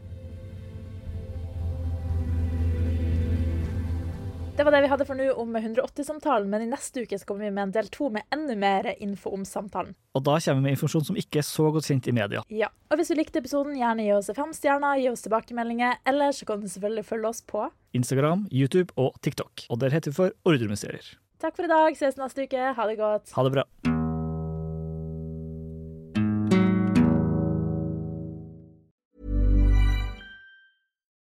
Det 4.53 4.61
var 4.63 4.75
det 4.75 4.83
vi 4.83 4.89
hadde 4.91 5.05
for 5.09 5.17
nå 5.17 5.31
om 5.41 5.55
180-samtalen, 5.57 6.45
men 6.49 6.61
i 6.61 6.67
neste 6.69 7.01
uke 7.01 7.17
så 7.17 7.25
kommer 7.25 7.47
vi 7.47 7.53
med 7.55 7.63
en 7.63 7.71
del 7.73 7.87
to 7.89 8.11
med 8.13 8.27
enda 8.33 8.53
mer 8.53 8.91
info 9.01 9.31
om 9.33 9.41
samtalen. 9.49 9.95
Og 10.13 10.21
da 10.27 10.35
kommer 10.37 10.61
vi 10.61 10.67
med 10.67 10.75
informasjon 10.75 11.07
som 11.07 11.17
ikke 11.17 11.41
er 11.41 11.47
så 11.47 11.71
godt 11.73 11.89
kjent 11.89 12.09
i 12.11 12.13
media. 12.13 12.43
Ja, 12.53 12.69
og 12.93 13.01
Hvis 13.01 13.09
du 13.09 13.17
likte 13.17 13.41
episoden, 13.41 13.73
gjerne 13.79 14.05
gi 14.05 14.13
oss 14.13 14.29
fem 14.37 14.53
stjerner, 14.53 15.01
gi 15.01 15.09
oss 15.09 15.25
tilbakemeldinger, 15.25 15.97
eller 16.05 16.37
så 16.37 16.45
kan 16.45 16.61
du 16.61 16.69
selvfølgelig 16.69 17.05
følge 17.09 17.33
oss 17.33 17.41
på. 17.49 17.65
Instagram, 17.97 18.45
YouTube 18.53 18.93
og 18.93 19.17
TikTok. 19.25 19.65
Og 19.73 19.81
der 19.81 19.89
heter 19.89 20.13
vi 20.13 20.19
for 20.21 20.37
Ordremysterier. 20.45 21.15
Takk 21.41 21.57
for 21.57 21.65
i 21.65 21.73
dag, 21.73 21.97
ses 21.97 22.21
neste 22.21 22.45
uke, 22.45 22.69
ha 22.77 22.87
det 22.87 23.01
godt. 23.01 23.33
Ha 23.33 23.49
det 23.49 23.57
bra. 23.57 23.92